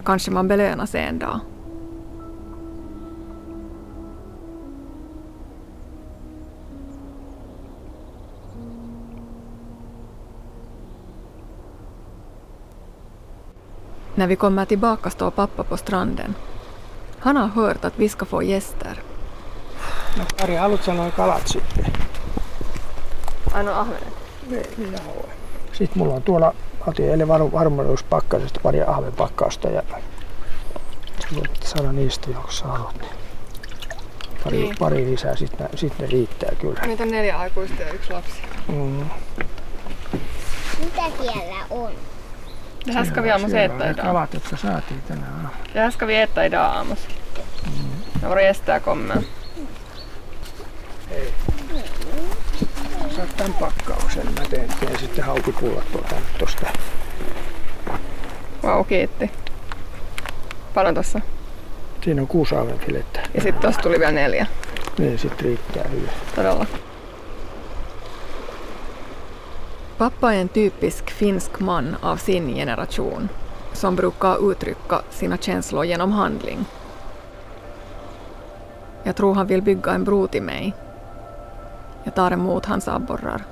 kanske 0.06 0.32
man 0.32 0.48
belönas 0.48 0.96
en 0.96 1.20
dag. 1.20 1.40
När 14.20 14.28
vi 14.28 14.36
kommer 14.36 14.66
tillbaka 14.66 15.10
står 15.10 15.32
pappa 15.32 15.64
på 15.64 15.78
stranden. 15.78 16.36
Han 17.20 17.38
har 17.38 17.48
hört 17.48 17.86
att 17.86 17.94
vi 18.00 18.10
ska 18.10 18.26
få 18.26 18.44
gäster. 18.44 19.02
No 20.18 20.24
pari, 20.38 20.56
haluatko 20.56 20.94
noin 20.94 21.12
kalat 21.12 21.48
sitten? 21.48 21.86
Ainoa 23.54 23.80
ahvenet? 23.80 24.14
Niin, 24.50 24.66
minä 24.78 24.98
haluan. 24.98 25.30
Sitten 25.72 25.98
mulla 26.00 26.14
on 26.14 26.22
tuolla, 26.24 26.54
otin 26.88 27.10
eilen 27.12 27.28
var, 27.28 27.52
varmuuspakkasesta 27.52 28.60
pari 28.64 28.82
ahvenpakkausta 28.82 29.68
ja 29.70 29.84
voit 31.36 31.64
saada 31.64 31.92
niistä, 31.92 32.30
jos 32.32 32.62
haluat. 32.64 32.96
Niin. 33.02 33.12
Pari, 34.44 34.58
Niin. 34.58 34.66
niin. 34.70 34.76
pari 34.80 35.06
lisää, 35.12 35.36
sitten 35.36 35.70
sit 35.76 36.00
ne 36.00 36.08
riittää 36.08 36.52
kyllä. 36.62 36.82
Meitä 36.86 37.04
on 37.04 37.12
neljä 37.12 37.38
aikuista 37.40 37.82
ja 37.82 37.92
yksi 37.94 38.14
lapsi. 38.14 38.42
Mm. 38.68 39.06
Mitä 40.80 41.04
siellä 41.22 41.66
on? 41.70 41.92
Det 42.86 42.92
här 42.92 43.06
ska 43.06 43.22
vi 43.22 43.32
aamus 43.32 43.54
äta 43.54 43.90
idag. 43.90 44.06
kalat, 44.06 44.34
jotka 44.34 44.58
saatiin 44.58 45.02
tänä 45.08 45.22
aamuna. 45.32 45.50
Det 45.74 45.80
här 45.80 45.92
ska 45.92 46.06
vi 46.06 46.22
äta 46.22 46.46
idag 46.46 46.62
aamus. 46.76 47.00
När 48.22 48.30
våra 48.30 48.42
gäster 48.42 48.80
kommer. 48.80 49.18
Saat 53.16 53.38
tämän 53.38 53.54
pakkauksen, 53.54 54.26
mä 54.26 54.46
teen, 54.50 54.70
teen 54.80 55.00
sitten 55.00 55.24
haukipullat 55.24 55.92
tuolta 55.92 56.16
nyt 56.16 56.38
tosta. 56.40 56.68
Vau, 58.64 58.84
kiitti. 58.84 59.32
Paljon 60.74 60.96
tossa? 60.96 61.22
Siinä 62.04 62.22
on 62.22 62.28
kuusi 62.28 62.56
ahvenfilettä. 62.56 63.20
Ja 63.34 63.42
sitten 63.42 63.62
tossa 63.62 63.82
tuli 63.82 64.00
vielä 64.00 64.12
neljä. 64.12 64.46
Niin, 64.98 65.20
sit 65.20 65.42
riittää 65.42 65.84
hyvin. 65.88 66.10
Todella. 66.36 66.66
Pappa 70.00 70.34
är 70.34 70.42
en 70.42 70.48
typisk 70.48 71.12
finsk 71.12 71.60
man 71.60 71.96
av 72.02 72.18
sin 72.18 72.48
generation 72.48 73.30
som 73.74 73.96
brukar 73.96 74.52
uttrycka 74.52 75.02
sina 75.10 75.38
känslor 75.38 75.86
genom 75.86 76.12
handling. 76.12 76.66
Jag 79.04 79.16
tror 79.16 79.34
han 79.34 79.48
vill 79.48 79.62
bygga 79.62 79.92
en 79.92 80.04
bro 80.04 80.28
till 80.28 80.44
mig. 80.44 80.74
Jag 82.04 82.16
tar 82.16 82.32
emot 82.32 82.66
hans 82.66 82.88
abborrar. 82.88 83.44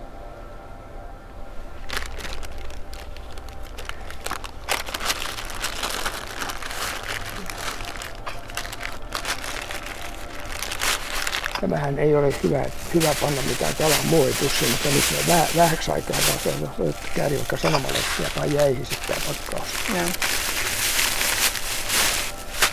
Tämähän 11.77 11.99
ei 11.99 12.15
ole 12.15 12.33
hyvä, 12.43 12.65
hyvä 12.93 13.15
panna 13.21 13.41
mitään 13.41 13.75
kalan 13.75 14.05
muovipussiin, 14.05 14.71
mutta 14.71 14.89
nyt 14.89 15.03
me 15.11 15.33
väh, 15.33 15.55
vähäksi 15.55 15.91
aikaa 15.91 16.17
vaan 16.27 16.93
kääri 17.15 17.35
vaikka 17.35 17.57
sanomalehtiä 17.57 18.29
tai 18.35 18.53
jäihin 18.53 18.85
sitten 18.85 19.15
pakkaus. 19.27 19.69
Joo. 19.95 20.07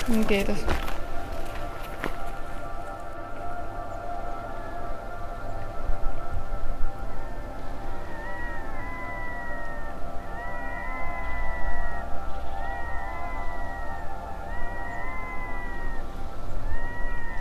Mm, 0.09 0.25
Kiitos. 0.25 0.59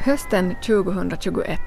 Hösten 0.05 0.55
2021. 0.55 1.61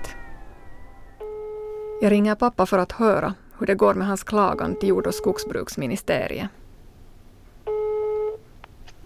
Jag 2.00 2.12
ringer 2.12 2.34
pappa 2.34 2.66
för 2.66 2.78
att 2.78 2.92
höra 2.92 3.34
hur 3.58 3.66
det 3.66 3.74
går 3.74 3.94
med 3.94 4.06
hans 4.06 4.24
klagan 4.24 4.76
till 4.76 4.88
jord 4.88 5.06
och 5.06 5.14
skogsbruksministeriet. 5.14 6.50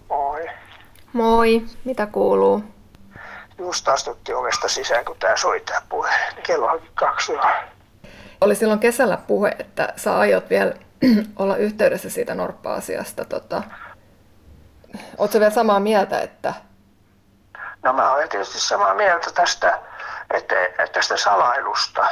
Moi. 0.09 0.49
Moi, 1.11 1.65
mitä 1.83 2.05
kuuluu? 2.05 2.63
Just 3.57 3.87
astuttiin 3.87 4.35
ovesta 4.35 4.67
sisään, 4.67 5.05
kun 5.05 5.15
tää 5.19 5.37
soi 5.37 5.59
tää 5.59 5.81
puhe. 5.89 6.09
Kello 6.43 6.65
on 6.65 6.81
kaksi 6.93 7.33
jo. 7.33 7.41
Oli 8.41 8.55
silloin 8.55 8.79
kesällä 8.79 9.17
puhe, 9.17 9.55
että 9.59 9.93
sä 9.95 10.17
aiot 10.17 10.49
vielä 10.49 10.73
olla 11.39 11.55
yhteydessä 11.55 12.09
siitä 12.09 12.35
norppa-asiasta. 12.35 13.25
Tota, 13.25 13.63
Oletko 15.17 15.39
vielä 15.39 15.51
samaa 15.51 15.79
mieltä, 15.79 16.21
että 16.21 16.53
No 17.83 17.93
mä 17.93 18.11
olen 18.11 18.29
tietysti 18.29 18.59
samaa 18.59 18.93
mieltä 18.93 19.31
tästä, 19.31 19.79
että, 20.33 20.65
että 20.65 20.87
tästä 20.91 21.17
salailusta. 21.17 22.07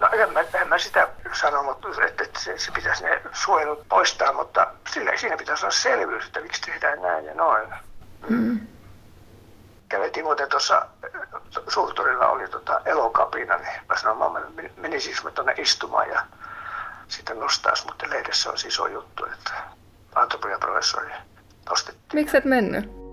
No 0.00 0.08
en 0.12 0.32
mä, 0.32 0.40
en 0.60 0.68
mä 0.68 0.78
sitä 0.78 1.08
sano, 1.32 1.62
mutta 1.62 1.88
että, 2.06 2.24
että 2.24 2.40
se, 2.40 2.58
se 2.58 2.72
pitäisi 2.72 3.04
ne 3.04 3.22
suojelut 3.32 3.88
poistaa, 3.88 4.32
mutta 4.32 4.66
sillä, 4.90 5.12
siinä 5.16 5.36
pitäisi 5.36 5.64
olla 5.64 5.74
selvyys, 5.74 6.26
että 6.26 6.40
miksi 6.40 6.60
tehdään 6.62 7.02
näin 7.02 7.24
ja 7.24 7.34
noin. 7.34 7.74
mm, 8.28 8.60
Käveltiin 9.88 10.24
muuten 10.24 10.48
tuossa 10.48 10.86
suhtorilla 11.68 12.26
oli 12.28 12.48
tota 12.48 12.80
elokapina, 12.84 13.56
niin 13.56 13.80
mä 13.88 13.96
sanoin, 13.96 14.18
mamma, 14.18 14.40
menisikö 14.76 15.20
mä 15.24 15.30
tuonne 15.30 15.54
istumaan 15.58 16.08
ja 16.08 16.22
sitten 17.08 17.40
nostaisi, 17.40 17.86
mutta 17.86 18.06
lehdessä 18.10 18.50
on 18.50 18.56
iso 18.66 18.86
juttu, 18.86 19.24
että 19.24 19.52
antropojan 20.14 20.60
professori 20.60 21.10
nostettiin. 21.70 22.20
miksi 22.20 22.36
et 22.36 22.44
mennyt? 22.44 23.03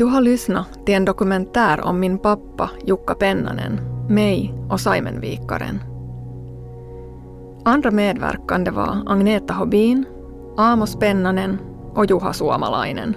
Du 0.00 0.06
har 0.06 0.20
lyssnat 0.20 0.86
till 0.86 0.94
en 0.94 1.04
dokumentär 1.04 1.80
om 1.80 2.00
min 2.00 2.18
pappa 2.18 2.70
Jukka 2.84 3.14
Pennanen, 3.14 3.80
mig 4.08 4.54
och 4.70 4.80
Saimenvikaren. 4.80 5.80
Andra 7.64 7.90
medverkande 7.90 8.70
var 8.70 9.02
Agneta 9.06 9.54
Hobin, 9.54 10.04
Amos 10.56 10.96
Pennanen 10.96 11.58
och 11.94 12.10
Juha 12.10 12.32
Suomalainen. 12.32 13.16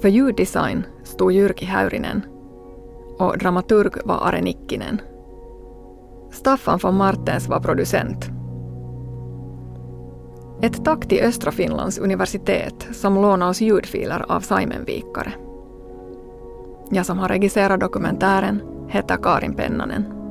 För 0.00 0.08
ljuddesign 0.08 0.82
stod 1.04 1.32
Jyrki 1.32 1.64
Häyrinen 1.64 2.22
och 3.18 3.38
dramaturg 3.38 3.92
var 4.04 4.28
Are 4.28 4.40
Nikkinen. 4.40 5.00
Staffan 6.30 6.78
von 6.82 6.94
Martens 6.94 7.48
var 7.48 7.60
producent. 7.60 8.41
Ett 10.62 10.84
tack 10.84 11.08
till 11.08 11.22
Östra 11.22 11.52
Finlands 11.52 11.98
universitet 11.98 12.88
som 12.92 13.14
lånade 13.14 13.50
oss 13.50 13.60
ljudfiler 13.60 14.24
av 14.28 14.40
Saimenvikare. 14.40 15.32
Jag 16.90 17.06
som 17.06 17.18
har 17.18 17.28
regisserat 17.28 17.80
dokumentären 17.80 18.62
heter 18.88 19.16
Karin 19.22 19.54
Pennanen. 19.54 20.21